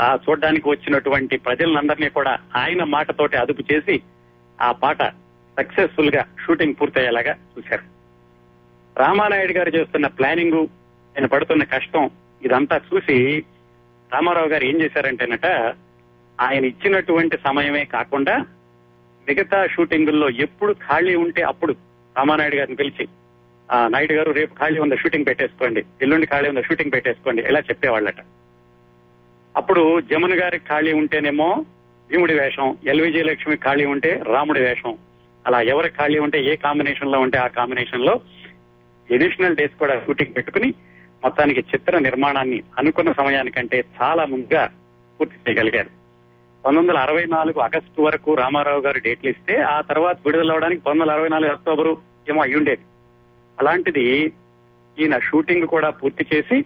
ఆ 0.00 0.18
చూడడానికి 0.28 0.68
వచ్చినటువంటి 0.68 1.36
ప్రజలందరినీ 1.36 2.08
కూడా 2.08 2.38
ఆయన 2.56 2.84
మాటతోటి 2.84 3.36
అదుపు 3.36 3.62
చేసి 3.72 4.02
ఆ 4.60 4.72
పాట 4.72 5.02
సక్సెస్ఫుల్గా 5.58 6.26
షూటింగ్ 6.46 6.74
పూర్తయ్యేలాగా 6.80 7.36
చూశారు. 7.58 7.93
రామానాయుడు 8.96 9.52
గారు 9.52 9.70
చేస్తున్న 9.70 10.06
ప్లానింగ్ 10.06 10.60
ఆయన 11.16 11.26
పడుతున్న 11.26 11.64
కష్టం 11.64 12.10
ఇదంతా 12.42 12.76
చూసి 12.78 13.16
రామారావు 14.12 14.48
గారు 14.48 14.64
ఏం 14.64 14.80
చేశారంటేనట 14.82 15.46
ఆయన 16.40 16.64
ఇచ్చినటువంటి 16.64 17.36
సమయమే 17.36 17.84
కాకుండా 17.84 18.34
మిగతా 19.26 19.66
షూటింగుల్లో 19.66 20.28
ఎప్పుడు 20.28 20.72
ఖాళీ 20.72 21.14
ఉంటే 21.14 21.42
అప్పుడు 21.42 21.72
రామానాయుడు 22.16 22.56
గారిని 22.56 22.76
పిలిచి 22.76 23.04
ఆ 23.70 23.88
నాయుడు 23.88 24.12
గారు 24.12 24.30
రేపు 24.30 24.54
ఖాళీ 24.54 24.78
ఉందా 24.78 24.96
షూటింగ్ 24.96 25.26
పెట్టేసుకోండి 25.26 25.80
ఎల్లుండి 26.02 26.26
ఖాళీ 26.26 26.48
ఉందా 26.48 26.62
షూటింగ్ 26.62 26.92
పెట్టేసుకోండి 26.92 27.42
ఇలా 27.42 27.60
చెప్పేవాళ్ళట. 27.60 28.20
అప్పుడు 29.56 30.00
జమున 30.00 30.42
గారికి 30.42 30.64
ఖాళీ 30.68 30.92
ఉంటేనేమో 30.92 31.64
భీముడి 32.10 32.34
వేషం 32.34 32.76
ఎల్విజి 32.86 33.22
లక్ష్మి 33.22 33.56
ఖాళీ 33.56 33.84
ఉంటే 33.84 34.22
రాముడి 34.32 34.60
వేషం 34.60 34.98
అలా 35.46 35.60
ఎవరికి 35.62 35.96
ఖాళీ 35.96 36.18
ఉంటే 36.18 36.38
ఏ 36.44 36.56
కాంబినేషన్లో 36.56 37.20
ఉంటే 37.20 37.38
ఆ 37.38 37.46
కాంబినేషన్లో 37.46 38.14
ఎడిషనల్ 39.10 39.56
డేస్ 39.56 39.78
కూడా 39.78 40.02
షూటింగ్ 40.06 40.36
పెట్టుకుని 40.36 40.74
మొత్తానికి 41.24 41.60
చిత్ర 41.60 41.98
నిర్మాణాన్ని 41.98 42.62
అనుకున్న 42.78 43.12
సమయానికంటే 43.12 43.84
చాలా 44.02 44.24
ముందుగా 44.24 44.70
పూర్తి 45.20 45.36
చేయగలిగారు. 45.36 45.88
పంతొమ్మిది 46.64 46.88
వందల 46.88 46.98
అరవై 46.98 47.24
నాలుగు 47.24 47.60
ఆగస్టు 47.60 48.02
వరకు 48.02 48.34
రామారావు 48.34 48.80
గారు 48.80 48.98
డేట్లు 48.98 49.30
ఇస్తే 49.30 49.62
ఆ 49.62 49.80
తర్వాత 49.80 50.16
విడుదల 50.26 50.52
అవడానికి 50.52 50.80
పంతొమ్మిది 50.80 51.10
వందల 51.10 51.18
అరవై 51.18 51.28
నాలుగు 51.28 51.50
అక్టోబరు 51.50 51.98
ఏమో 52.28 52.42
అయ్యుండేది 52.42 52.82
అలాంటిది 53.60 54.32
ఈయన 54.98 55.18
షూటింగ్ 55.18 55.66
కూడా 55.66 55.90
పూర్తి 55.90 56.26
చేసి 56.34 56.64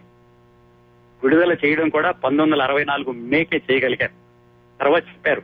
విడుదల 1.22 1.56
చేయడం 1.64 1.88
కూడా 1.88 2.10
పంతొమ్మిది 2.10 2.50
వందల 2.50 2.62
అరవై 2.62 2.84
నాలుగు 2.84 3.12
మేకే 3.12 3.62
చేయగలిగారు. 3.70 4.12
తర్వాత 4.80 5.02
చెప్పారు. 5.02 5.42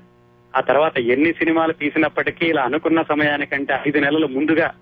ఆ 0.57 0.61
తర్వాత 0.61 0.99
ఎన్ని 0.99 1.33
సినిమాలు 1.33 1.73
తీసినప్పటికీ 1.73 2.47
ఇలా 2.47 2.63
అనుకున్న 2.63 3.03
సమయానికంటే 3.03 3.79
ఐదు 3.89 3.99
నెలలు 3.99 4.27
ముందుగా 4.27 4.75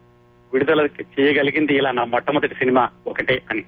విడుదల 0.52 0.88
చేయగలిగింది 1.20 1.74
ఇలా 1.74 1.90
నా 1.90 2.04
మొట్టమొదటి 2.04 2.54
సినిమా 2.54 2.88
ఒకటే 3.06 3.42
అని. 3.50 3.64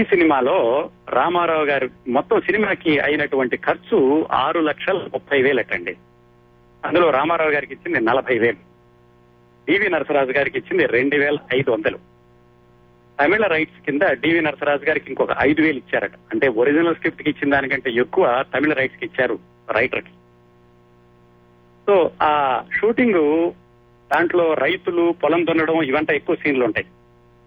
ఈ 0.00 0.04
సినిమాలో 0.04 0.90
రామారావు 1.08 1.64
గారు 1.64 1.90
మొత్తం 2.08 2.40
సినిమాకి 2.40 2.98
అయినటువంటి 2.98 3.56
ఖర్చు 3.56 4.26
ఆరు 4.32 4.60
లక్షల 4.60 5.08
ముప్పై 5.12 5.42
వేలటండి. 5.42 5.96
అందులో 6.84 7.10
రామారావు 7.10 7.50
గారికి 7.50 7.74
ఇచ్చింది 7.74 8.00
నలభై 8.00 8.38
వేలు. 8.38 8.70
డివి 9.70 9.88
నరసరాజు 9.88 10.30
గారికి 10.30 10.58
ఇచ్చింది 10.58 10.86
రెండు 10.86 11.16
వేల 11.16 11.38
ఐదు 11.54 11.70
వందలు. 11.70 11.98
తమిళ 13.20 13.46
రైట్స్ 13.46 13.84
కింద 13.84 14.02
డివి 14.02 14.40
నరసరాజు 14.40 14.84
గారికి 14.84 15.08
ఇంకొక 15.08 15.28
ఐదు 15.40 15.62
వేలు 15.62 15.78
ఇచ్చారట. 15.78 16.12
అంటే 16.32 16.48
ఒరిజినల్ 16.48 16.94
స్క్రిప్ట్కి 16.94 17.30
ఇచ్చిన 17.30 17.52
దానికంటే 17.52 17.90
ఎక్కువ 17.90 18.44
తమిళ 18.54 18.72
రైట్స్కి 18.72 19.06
ఇచ్చారు 19.06 19.38
రైటర్కి 19.70 20.08
సో 21.86 22.10
ఆ 22.22 22.62
షూటింగ్ 22.80 23.52
దాంట్లో 24.12 24.54
రైతులు 24.54 25.14
పొలం 25.24 25.46
దున్నడం 25.46 25.82
ఇవంతా 25.82 26.14
ఎక్కువ 26.14 26.36
సీన్లు 26.36 26.64
ఉంటాయి. 26.64 26.86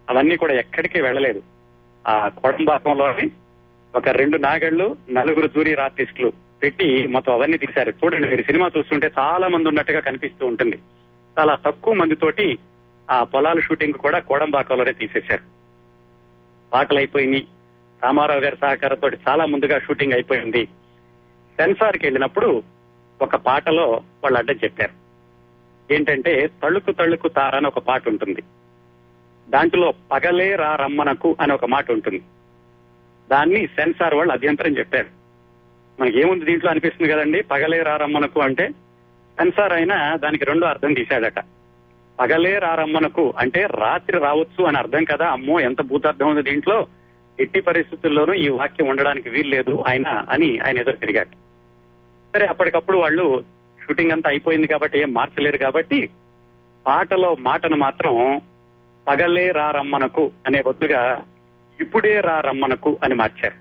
అవన్నీ 0.10 0.36
కూడా 0.36 0.54
ఎక్కడికి 0.54 1.02
వెళ్ళలేదు. 1.02 1.43
ఆ 2.08 2.28
కోడంబాకంలోని 2.28 3.32
ఒక 3.95 4.08
రెండు 4.08 4.38
నాగళ్ళు 4.38 4.97
నలుగురు 5.12 5.47
జూరీ 5.47 5.76
ఆర్టిస్టులు 5.76 6.34
పెట్టి 6.63 7.08
మొత్తం 7.08 7.34
అవన్నీ 7.34 7.58
తీశారు. 7.58 7.89
చూడండి 7.89 8.28
మీరు 8.28 8.41
సినిమా 8.41 8.71
చూస్తుంటే 8.78 9.12
చాలా 9.19 9.47
మంది 9.47 9.67
ఉన్నట్టుగా 9.67 9.99
కనిపిస్తూ 9.99 10.47
ఉంటుంది. 10.47 10.80
చాలా 11.39 11.56
తక్కువ 11.56 11.93
మందితోటి 11.93 12.58
ఆ 13.12 13.23
పొలాల 13.23 13.60
షూటింగ్ 13.60 13.93
కూడా 13.93 14.19
కోడంబాకంలోనే 14.19 14.93
తీసేశారు. 14.93 15.41
పాటలు 16.73 16.97
అయిపోయినాయి 16.97 17.47
రామారావు 18.04 18.39
గారి 18.39 18.56
సహకారంతో 18.62 19.10
చాలా 19.10 19.45
ముందుగా 19.45 19.80
షూటింగ్ 19.80 20.13
అయిపోయింది. 20.13 20.65
సెన్సార్కి 21.56 22.06
వెళ్ళినప్పుడు 22.06 22.63
ఒక 23.21 23.36
పాటలో 23.36 23.91
వాళ్ళు 24.23 24.38
అడ్డం 24.39 24.56
చెప్పారు. 24.63 25.02
ఏంటంటే 25.93 26.49
తళుకు 26.63 26.91
తళుకు 26.91 27.27
తార 27.27 27.56
అని 27.56 27.67
ఒక 27.67 27.79
పాట 27.79 28.08
ఉంటుంది. 28.08 28.41
దాంట్లో 29.49 29.93
పగలే 30.12 30.56
రా 30.56 30.75
రమ్మనకు 30.75 31.36
అని 31.41 31.53
ఒక 31.53 31.65
మాట 31.65 31.91
ఉంటుంది. 31.91 32.21
దాన్ని 33.32 33.67
సెన్సార్ 33.67 34.13
వాళ్ళు 34.13 34.34
అభ్యంతరం 34.34 34.77
చెప్పారు. 34.77 35.08
మనకి 36.01 36.21
ఏముంది 36.21 36.45
దీంట్లో 36.45 36.71
అనిపిస్తుంది 36.71 37.12
కదండి? 37.12 37.41
పగలే 37.41 37.84
రా 37.84 37.97
రమ్మనకు 37.97 38.41
అంటే 38.41 38.69
సెన్సార్ 39.39 39.73
అయినా 39.73 40.15
దానికి 40.15 40.45
రెండో 40.45 40.67
అర్థం 40.67 40.93
తీశాడట. 40.93 41.39
పగలే 42.19 42.60
రా 42.60 42.75
రమ్మనకు 42.75 43.34
అంటే 43.38 43.67
రాత్రి 43.71 44.19
రావచ్చు 44.19 44.65
అని 44.65 44.77
అర్థం 44.77 45.03
కదా? 45.03 45.27
అమ్మో 45.27 45.60
ఎంత 45.60 45.82
భూతార్థం 45.82 46.29
ఉంది 46.29 46.41
దీంట్లో. 46.41 46.88
ఎట్టి 47.39 47.62
పరిస్థితుల్లోనూ 47.62 48.34
ఈ 48.34 48.47
వాక్యం 48.47 48.88
ఉండడానికి 48.88 49.29
వీల్లేదు 49.29 49.84
ఆయన 49.88 50.08
అని 50.08 50.60
ఆయన 50.60 50.79
ఎదురు 50.79 50.95
తిరిగాడు. 50.95 51.43
సరే 52.36 52.45
అప్పటికప్పుడు 52.45 52.97
వాళ్ళు 52.97 53.43
షూటింగ్ 53.84 54.12
అంతా 54.12 54.30
అయిపోయింది 54.30 54.67
కాబట్టి 54.67 55.00
ఏం 55.00 55.13
మార్చలేరు 55.13 55.58
కాబట్టి 55.58 56.10
పాటలో 56.88 57.36
మాటను 57.39 57.78
మాత్రం 57.78 58.41
పగలే 59.08 59.52
రా 59.52 59.72
రమ్మనకు 59.72 60.32
అనే 60.46 60.62
బదులుగా 60.62 61.26
ఇప్పుడే 61.82 62.19
రా 62.19 62.39
రమ్మనకు 62.39 62.98
అని 63.04 63.15
మార్చారు. 63.15 63.56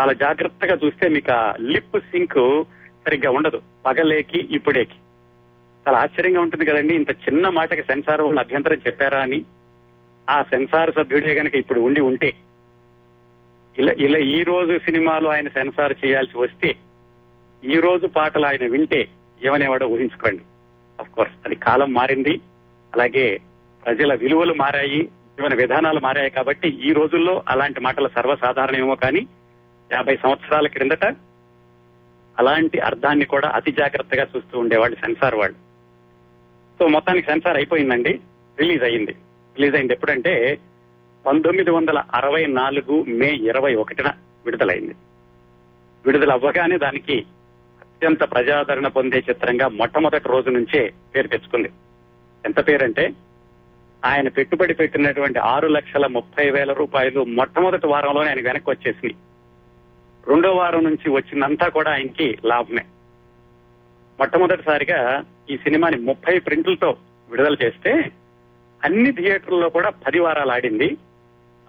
చాలా 0.00 0.12
జాగ్రత్తగా 0.12 0.78
చూస్తే 0.84 1.08
మీకు 1.08 1.32
ఆ 1.32 1.54
లిప్ 1.60 2.00
సింక్ 2.00 2.64
సరిగ్గా 3.06 3.30
ఉండదు. 3.30 3.62
పగలేకి 3.86 4.38
ఇప్పుడేకి. 4.38 4.94
చాలా 5.88 5.98
ఆశ్చర్యంగా 5.98 6.40
ఉంటుంది 6.40 6.64
కదండి. 6.64 6.94
ఇంత 6.94 7.10
చిన్న 7.10 7.48
మాటకి 7.48 7.82
సెన్సార్ 7.82 8.20
వాళ్ళు 8.20 8.40
అభ్యంతరం 8.40 8.80
చెప్పారా 8.86 9.20
అని. 9.20 9.44
ఆ 10.30 10.42
సెన్సార్ 10.42 10.94
సభ్యుడే 10.94 11.34
గనక 11.34 11.54
ఇప్పుడు 11.54 11.80
ఉండి 11.80 12.00
ఉంటే 12.00 12.34
ఇలా 13.78 13.92
ఇలా 13.98 14.18
ఈ 14.18 14.42
రోజు 14.42 14.78
సినిమాలో 14.78 15.30
ఆయన 15.30 15.48
సెన్సార్ 15.48 15.94
చేయాల్సి 16.06 16.38
వస్తే 16.38 16.76
ఈ 17.64 17.80
రోజు 17.80 18.06
పాటలు 18.06 18.46
ఆయన 18.46 18.70
వింటే 18.70 19.08
ఏమనేవాడో 19.44 19.86
ఊహించుకోండి. 19.86 20.42
అఫ్ 21.00 21.10
కోర్స్ 21.10 21.32
అది 21.46 21.54
కాలం 21.54 21.92
మారింది. 21.92 22.40
అలాగే 22.94 23.40
ప్రజల 23.84 24.14
విలువలు 24.14 24.54
మారాయి 24.54 25.02
జీవన 25.02 25.54
విధానాలు 25.54 26.00
మారాయి 26.00 26.30
కాబట్టి 26.30 26.68
ఈ 26.68 26.92
రోజుల్లో 26.92 27.42
అలాంటి 27.48 27.80
మాటలు 27.80 28.08
సర్వసాధారణమేమో 28.08 28.94
కానీ 28.94 29.26
యాభై 29.92 30.16
సంవత్సరాల 30.16 30.66
క్రిందట 30.66 31.04
అలాంటి 32.38 32.78
అర్థాన్ని 32.78 33.24
కూడా 33.24 33.48
అతి 33.48 33.72
జాగ్రత్తగా 33.72 34.26
చూస్తూ 34.36 34.58
ఉండేవాళ్ళు 34.58 34.96
సెన్సార్ 34.96 35.34
వాళ్ళు. 35.34 35.56
సో 36.78 36.86
మొత్తానికి 36.86 37.26
సెన్సార్ 37.26 37.56
అయిపోయిందండి. 37.56 38.20
రిలీజ్ 38.60 38.82
అయ్యింది. 38.82 39.10
రిలీజ్ 39.56 39.74
అయింది 39.74 39.92
ఎప్పుడంటే 39.92 40.58
పంతొమ్మిది 41.26 41.70
వందల 41.70 42.02
అరవై 42.14 42.46
నాలుగు 42.46 43.04
మే 43.08 43.28
ఇరవై 43.30 43.74
ఒకటిన 43.74 44.06
విడుదలైంది. 44.44 44.94
విడుదల 46.06 46.32
అవ్వగానే 46.32 46.78
దానికి 46.78 47.26
అత్యంత 47.96 48.32
ప్రజాదరణ 48.32 48.88
పొందే 48.88 49.18
చిత్రంగా 49.18 49.68
మొట్టమొదటి 49.68 50.28
రోజు 50.28 50.50
నుంచే 50.50 50.92
పేరు 51.14 51.28
తెచ్చుకుంది. 51.28 51.70
ఎంత 52.44 52.68
పేరంటే 52.68 53.12
ఆయన 54.04 54.28
పెట్టుబడి 54.28 54.74
పెట్టినటువంటి 54.74 55.38
ఆరు 55.38 55.68
లక్షల 55.68 56.06
ముప్పై 56.06 56.50
వేల 56.50 56.72
రూపాయలు 56.72 57.24
మొట్టమొదటి 57.24 57.86
వారంలోనే 57.86 58.28
ఆయన 58.28 58.40
వెనక్కి 58.40 58.70
వచ్చేసింది. 58.70 59.14
రెండో 60.28 60.52
వారం 60.52 60.84
నుంచి 60.84 61.10
వచ్చిందంతా 61.10 61.68
కూడా 61.68 61.92
ఆయనకి 61.92 62.38
లాభమే. 62.44 62.84
మొట్టమొదటిసారిగా 64.18 65.24
ఈ 65.50 65.56
సినిమాని 65.56 65.96
ముప్పై 65.96 66.38
ప్రింట్లతో 66.38 66.96
విడుదల 67.30 67.56
చేస్తే 67.64 68.12
అన్ని 68.84 69.12
థియేటర్లలో 69.12 69.68
కూడా 69.68 69.90
పది 69.90 70.18
వారాలు 70.18 70.52
ఆడింది. 70.52 70.96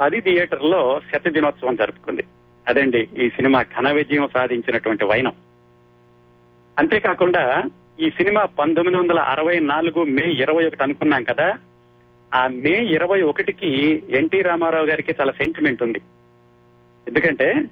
పది 0.02 0.22
థియేటర్లో 0.22 1.02
శత 1.12 1.28
దినోత్సవం 1.28 1.76
జరుపుకుంది. 1.76 2.24
అదండి 2.68 3.10
ఈ 3.18 3.30
సినిమా 3.30 3.62
ఘన 3.62 3.92
విజయం 3.92 4.30
సాధించినటువంటి 4.34 5.06
వైనం. 5.06 5.34
అంతేకాకుండా 6.78 7.64
ఈ 8.00 8.10
సినిమా 8.10 8.46
పంతొమ్మిది 8.46 8.98
వందల 8.98 9.20
అరవై 9.20 9.60
నాలుగు 9.60 10.04
మే 10.04 10.24
ఇరవై 10.24 10.68
ఒకటి 10.68 10.84
అనుకున్నాం 10.84 11.24
కదా 11.24 11.58
ఆ 12.34 12.48
మే 12.48 12.84
ఇరవై 12.86 13.22
ఒకటికి 13.22 13.70
ఎన్టీ 14.10 14.42
రామారావు 14.42 14.86
గారికి 14.86 15.16
చాలా 15.20 15.32
సెంటిమెంట్ 15.32 15.84
ఉంది. 15.84 16.02
ఎందుకంటే 17.08 17.64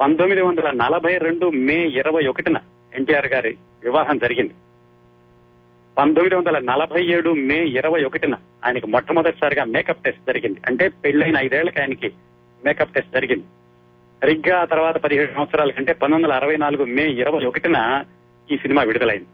పంతొమ్మిది 0.00 0.42
వందల 0.42 0.70
నలభై 0.70 1.18
రెండు 1.18 1.46
మే 1.48 1.86
ఇరవై 1.86 2.26
ఒకటిన 2.26 2.56
ఎన్టీఆర్ 2.94 3.26
గారి 3.26 3.56
వివాహం 3.84 4.18
జరిగింది. 4.18 4.54
పంతొమ్మిది 5.98 6.34
వందల 6.34 6.58
నలభై 6.58 7.06
ఏడు 7.06 7.30
మే 7.30 7.64
ఇరవై 7.64 8.04
ఒకటిన 8.04 8.34
ఆయనకి 8.64 8.86
మొట్టమొదటిసారిగా 8.86 9.64
మేకప్ 9.64 10.02
టెస్ట్ 10.04 10.26
జరిగింది. 10.26 10.60
అంటే 10.68 10.88
పెళ్ళైన 10.88 11.36
ఐదేళ్ళకి 11.38 11.80
ఆయనకి 11.80 12.10
మేకప్ 12.64 12.92
టెస్ట్ 12.92 13.12
జరిగింది. 13.12 13.44
సరిగ్గా 14.22 14.60
ఆ 14.60 14.64
తర్వాత 14.64 14.96
పదిహేడు 14.96 15.34
సంవత్సరాల 15.34 15.70
కంటే 15.70 15.92
పంతొమ్మిది 15.92 16.24
వందల 16.24 16.36
అరవై 16.36 16.56
నాలుగు 16.56 16.84
మే 16.84 17.02
ఇరవై 17.02 17.44
ఒకటిన 17.44 18.04
ఈ 18.52 18.56
సినిమా 18.56 18.82
విడుదలైంది. 18.82 19.26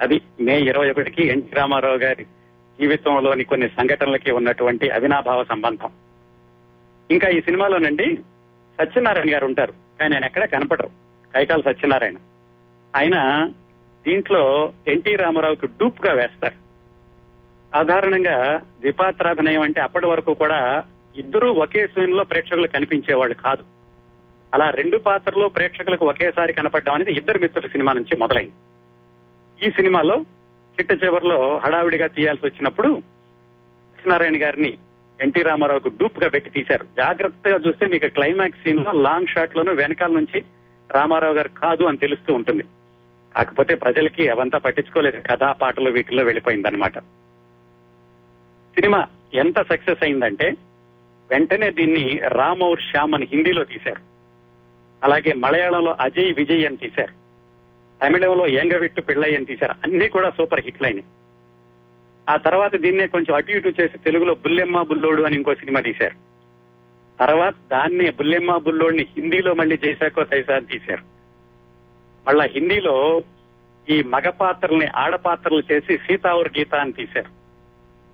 అది 0.00 0.20
మే 0.40 0.60
ఇరవై 0.60 0.90
ఒకటికి 0.90 1.26
ఎన్టీ 1.26 1.56
రామారావు 1.56 1.96
గారి 1.96 2.24
జీవితంలోని 2.80 3.44
కొన్ని 3.44 3.68
సంఘటనలకి 3.68 4.30
ఉన్నటువంటి 4.30 4.90
అవినాభావ 4.90 5.44
సంబంధం. 5.44 5.90
ఇంకా 7.10 7.28
ఈ 7.28 7.40
సినిమాలోనండి 7.40 8.18
సత్యనారాయణ 8.80 9.34
గారు 9.34 9.46
ఉంటారు. 9.46 9.72
కానీ 10.00 10.14
ఆయన 10.14 10.24
ఎక్కడ 10.24 10.44
కనపడరు. 10.44 10.86
కైకాల 11.34 11.60
సత్యనారాయణ. 11.60 12.14
ఆయన 12.96 13.48
దీంట్లో 14.06 14.72
ఎన్టీ 14.88 15.16
రామారావుకి 15.16 15.66
డూప్గా 15.66 16.12
వేస్తారు. 16.12 16.54
సాధారణంగా 17.72 18.58
ద్విపాత్రాభినయం 18.80 19.62
అంటే 19.62 19.80
అప్పటి 19.80 20.06
వరకు 20.06 20.34
కూడా 20.34 20.84
ఇద్దరూ 21.16 21.52
ఒకే 21.52 21.88
లో 21.98 22.24
ప్రేక్షకులు 22.24 22.66
కనిపించేవాళ్ళు 22.66 23.34
కాదు. 23.34 23.77
అలా 24.54 24.70
రెండు 24.70 24.96
పాత్రలు 24.96 25.48
ప్రేక్షకులకు 25.48 26.06
ఒకేసారి 26.06 26.52
కనపడడం 26.52 26.92
అనేది 26.92 27.12
ఇద్దరు 27.12 27.38
మిత్రుల 27.38 27.66
సినిమా 27.66 27.92
నుంచి 27.92 28.16
మొదలైంది. 28.16 28.52
ఈ 29.66 29.70
సినిమాలో 29.70 30.16
చిట్ట 30.76 31.04
చివరిలో 31.04 31.60
హడావిడిగా 31.64 32.06
తీయాల్సి 32.06 32.46
వచ్చినప్పుడు 32.46 33.02
సత్యనారాయణ 33.96 34.42
గారిని 34.42 34.78
ఎన్టీ 35.20 35.42
రామారావుకు 35.42 35.88
డూప్గా 35.88 36.28
పెట్టి 36.28 36.50
తీశారు. 36.50 36.84
జాగ్రత్తగా 36.84 37.56
చూస్తే 37.56 37.86
మీకు 37.86 38.06
క్లైమాక్స్ 38.06 38.62
సీన్లో 38.64 38.92
లాంగ్ 38.92 39.26
షాట్ 39.26 39.56
లోను 39.56 39.72
వెనకాల 39.74 40.10
నుంచి 40.10 40.44
రామారావు 40.90 41.34
గారు 41.34 41.48
కాదు 41.48 41.84
అని 41.84 41.98
తెలుస్తూ 41.98 42.34
ఉంటుంది. 42.34 42.64
కాకపోతే 43.36 43.74
ప్రజలకి 43.74 44.28
అవంతా 44.28 44.58
పట్టించుకోలేదు. 44.58 45.22
కథా 45.30 45.52
పాటలు 45.52 45.90
వీటిల్లో 45.90 46.24
వెళ్ళిపోయిందనమాట 46.24 46.98
సినిమా 48.78 49.06
ఎంత 49.34 49.58
సక్సెస్ 49.62 50.02
అయిందంటే 50.02 50.56
వెంటనే 51.30 51.70
దీన్ని 51.70 52.20
రామ్ 52.28 52.62
ఔర్ 52.62 52.80
శ్యామ్ 52.80 53.14
అని 53.14 53.28
హిందీలో 53.32 53.64
తీశారు. 53.64 54.17
అలాగే 55.04 55.32
మలయాళంలో 55.32 55.96
అజయ్ 56.00 56.34
విజయ్ 56.34 56.66
అని 56.66 56.76
తీశారు. 56.76 57.28
తమిళంలో 58.02 58.46
ఎంగవిట్టు 58.46 59.00
పిళ్ళయ్య 59.00 59.36
అని 59.36 59.44
తీశారు. 59.44 59.72
అన్ని 59.72 60.08
కూడా 60.08 60.30
సూపర్ 60.30 60.60
హిట్లు 60.60 60.86
అయినాయి 60.86 61.04
ఆ 62.28 62.36
తర్వాత 62.36 62.76
దీన్నే 62.76 63.06
కొంచెం 63.06 63.36
అటు 63.36 63.52
ఇటు 63.52 63.68
చేసి 63.68 63.98
తెలుగులో 63.98 64.34
బుల్లెమ్మ 64.34 64.82
బుల్లోడు 64.82 65.22
అని 65.22 65.36
ఇంకో 65.36 65.54
సినిమా 65.54 65.80
తీశారు. 65.80 66.14
తర్వాత 67.20 67.54
దాన్నే 67.70 68.10
బుల్లెమ్మ 68.10 68.56
బుల్లోడిని 68.56 69.06
హిందీలో 69.18 69.54
మళ్ళీ 69.54 69.76
జైసాకో 69.76 70.24
తైసా 70.24 70.54
అని 70.54 70.66
తీశారు. 70.66 71.02
మళ్ళా 72.28 72.44
హిందీలో 72.44 73.22
ఈ 73.90 74.02
మగ 74.02 74.28
పాత్రల్ని 74.28 74.86
ఆడపాత్రలు 74.86 75.62
చేసి 75.72 75.96
సీతావర్ 75.96 76.58
గీత 76.58 76.74
అని 76.74 76.92
తీశారు. 76.92 77.28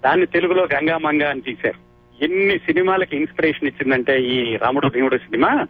దాన్ని 0.05 0.27
తెలుగులో 0.27 0.69
గంగామంగ 0.75 1.23
అని 1.23 1.41
తీశారు. 1.41 1.85
ఎన్ని 2.25 2.59
సినిమాలకి 2.59 3.17
ఇన్స్పిరేషన్ 3.17 3.69
ఇచ్చిందంటే 3.69 4.23
ఈ 4.23 4.57
రాముడు 4.57 4.89
భీముడు 4.89 5.17
సినిమా? 5.17 5.67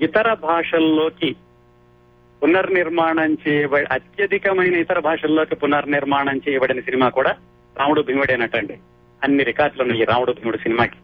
ఇతర 0.00 0.34
భాషల్లోకి 0.34 1.36
పునర్నిర్మాణం 2.42 3.36
చేయబడి 3.48 3.86
అత్యధికమైన 3.92 4.74
ఇతర 4.74 4.98
భాషల్లోకి 4.98 5.54
పునర్నిర్మాణం 5.54 6.40
చేయబడిన 6.48 6.80
సినిమా 6.80 7.08
కూడా 7.08 7.36
రాముడు 7.78 8.02
భీముడేనటండి. 8.02 8.78
అన్ని 9.22 9.44
రికార్డులు 9.44 9.82
ఉన్నాయి 9.82 10.02
ఈ 10.02 10.04
రాముడు 10.04 10.32
భీముడు 10.32 10.56
సినిమాకి. 10.56 10.96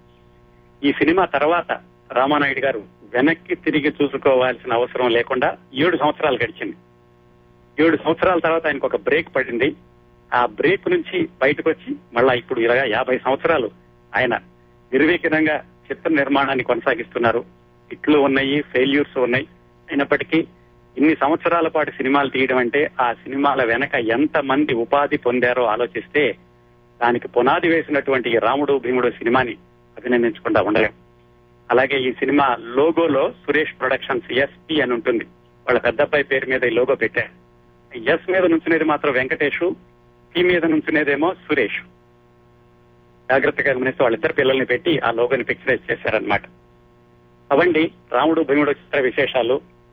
ఈ 0.89 0.93
సినిమా 0.93 1.25
తర్వాత 1.25 1.81
రామానాయుడు 2.13 2.61
గారు 2.61 2.83
వెనక్కి 3.15 3.55
తిరిగి 3.55 3.95
చూసుకోవాల్సిన 4.03 4.73
అవసరం 4.73 5.11
లేకుండా 5.11 5.57
ఏడు 5.75 5.97
సంవత్సరాలు 5.97 6.39
గడిచింది. 6.45 6.77
ఏడు 7.83 7.97
సంవత్సరాల 7.97 8.39
తర్వాత 8.39 8.67
ఆయనకు 8.67 8.87
ఒక 8.87 8.97
బ్రేక్ 8.97 9.37
పడింది. 9.37 9.75
ఆ 10.35 10.47
బ్రేక్ 10.47 10.91
నుంచి 10.91 11.29
బయటకు 11.41 11.71
వచ్చి 11.71 11.97
మళ్ళా 12.15 12.33
ఇప్పుడు 12.33 12.61
ఇలాగా 12.61 12.85
యాభై 12.85 13.19
సంవత్సరాలు 13.19 13.71
ఆయన 14.17 14.35
నిర్విఘ్నంగా 14.93 15.65
చిత్ర 15.91 16.11
నిర్మాణాన్ని 16.11 16.65
కొనసాగిస్తున్నారు. 16.65 17.64
హిట్లు 17.91 18.19
ఉన్నాయి 18.19 18.61
ఫెయిల్యూర్స్ 18.61 19.19
ఉన్నాయి. 19.19 19.45
అయినప్పటికీ 19.91 20.47
ఇన్ని 20.99 21.17
సంవత్సరాల 21.17 21.69
పాటు 21.69 21.91
సినిమాలు 21.91 22.31
తీయడం 22.31 22.57
అంటే 22.57 22.91
ఆ 23.01 23.13
సినిమాల 23.13 23.65
వెనక 23.65 23.95
ఎంత 23.95 24.39
మంది 24.39 24.75
ఉపాధి 24.75 25.17
పొందారో 25.17 25.65
ఆలోచిస్తే 25.65 26.37
దానికి 27.03 27.29
పునాది 27.29 27.69
వేసినటువంటి 27.69 28.39
రాముడు 28.39 28.79
భీముడు 28.79 29.11
సినిమాని 29.11 29.53
అభినందించకుండా 29.99 30.63
ఉండలేం. 30.63 30.93
అలాగే 31.71 32.01
ఈ 32.01 32.13
సినిమా 32.13 32.57
లోగోలో 32.61 33.31
సురేష్ 33.31 33.73
ప్రొడక్షన్స్ 33.81 34.33
ఎస్పి 34.33 34.81
అని 34.81 34.95
ఉంటుంది. 34.95 35.25
వాళ్ళ 35.67 35.81
పెద్దబ్బాయి 35.81 36.25
పేరు 36.25 36.47
మీద 36.47 36.65
ఈ 36.65 36.71
లోగో 36.71 36.95
పెట్టారు. 36.95 37.45
ఎస్ 37.99 38.31
మీద 38.31 38.45
నుంచునేది 38.45 38.85
మాత్రం 38.85 39.13
వెంకటేష్ 39.13 39.71
పి 40.37 40.43
మీద 40.43 40.65
నుంచునేదేమో 40.65 41.35
సురేష్. 41.35 41.81
జాగ్రత్తగా 43.31 43.73
గమనిస్తే 43.73 44.05
వాళ్ళిద్దరు 44.05 44.33
పిల్లల్ని 44.33 44.65
పెట్టి 44.65 44.99
ఆ 44.99 45.11
లోగోని 45.11 45.45
పిక్చరైజ్ 45.45 45.93
చేశారనమాట 45.93 46.43
అవండి 47.53 47.93
రాముడు 48.13 48.43
భీముడు 48.43 48.71
చిత్ర 48.71 49.01
విశేషాలు. 49.01 49.61